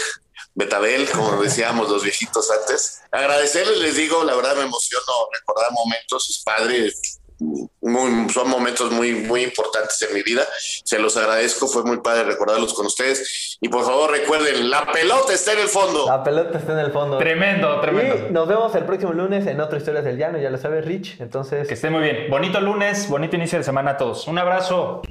betabel, 0.54 1.10
como 1.10 1.42
decíamos 1.42 1.90
los 1.90 2.04
viejitos 2.04 2.48
antes. 2.52 3.00
Agradecerles, 3.10 3.78
les 3.78 3.96
digo, 3.96 4.22
la 4.22 4.36
verdad 4.36 4.54
me 4.54 4.62
emociono 4.62 5.12
recordar 5.32 5.72
momentos, 5.72 6.30
es 6.30 6.44
padre. 6.44 6.92
Muy- 7.40 8.28
son 8.30 8.48
momentos 8.48 8.92
muy, 8.92 9.12
muy 9.14 9.42
importantes 9.42 10.00
en 10.02 10.14
mi 10.14 10.22
vida. 10.22 10.42
Se 10.84 10.98
los 10.98 11.16
agradezco, 11.16 11.66
fue 11.66 11.82
muy 11.84 11.98
padre 12.00 12.24
recordarlos 12.24 12.74
con 12.74 12.86
ustedes. 12.86 13.56
Y 13.60 13.68
por 13.68 13.84
favor 13.84 14.10
recuerden, 14.10 14.68
la 14.70 14.84
pelota 14.92 15.32
está 15.32 15.52
en 15.54 15.60
el 15.60 15.68
fondo. 15.68 16.06
La 16.06 16.22
pelota 16.22 16.58
está 16.58 16.72
en 16.74 16.78
el 16.80 16.92
fondo. 16.92 17.18
Tremendo, 17.18 17.80
tremendo. 17.80 18.28
Y 18.28 18.32
nos 18.32 18.46
vemos 18.46 18.74
el 18.74 18.84
próximo 18.84 19.12
lunes 19.12 19.46
en 19.46 19.60
otra 19.60 19.78
Historias 19.78 20.04
del 20.04 20.18
Llano, 20.18 20.38
ya 20.38 20.50
lo 20.50 20.58
sabes, 20.58 20.84
Rich. 20.84 21.20
Entonces, 21.20 21.66
Que 21.66 21.74
estén 21.74 21.92
muy 21.92 22.02
bien. 22.02 22.30
Bonito 22.30 22.60
lunes, 22.60 23.08
bonito 23.08 23.36
inicio 23.36 23.58
de 23.58 23.64
semana 23.64 23.92
a 23.92 23.96
todos. 23.96 24.26
Un 24.26 24.38
abrazo. 24.38 25.02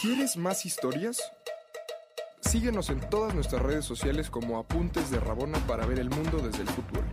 ¿Quieres 0.00 0.36
más 0.36 0.64
historias? 0.66 1.18
Síguenos 2.42 2.90
en 2.90 3.00
todas 3.10 3.34
nuestras 3.34 3.60
redes 3.60 3.84
sociales 3.84 4.30
como 4.30 4.58
Apuntes 4.58 5.10
de 5.10 5.18
Rabona 5.18 5.58
para 5.66 5.84
ver 5.84 5.98
el 5.98 6.10
mundo 6.10 6.38
desde 6.38 6.62
el 6.62 6.68
fútbol. 6.68 7.04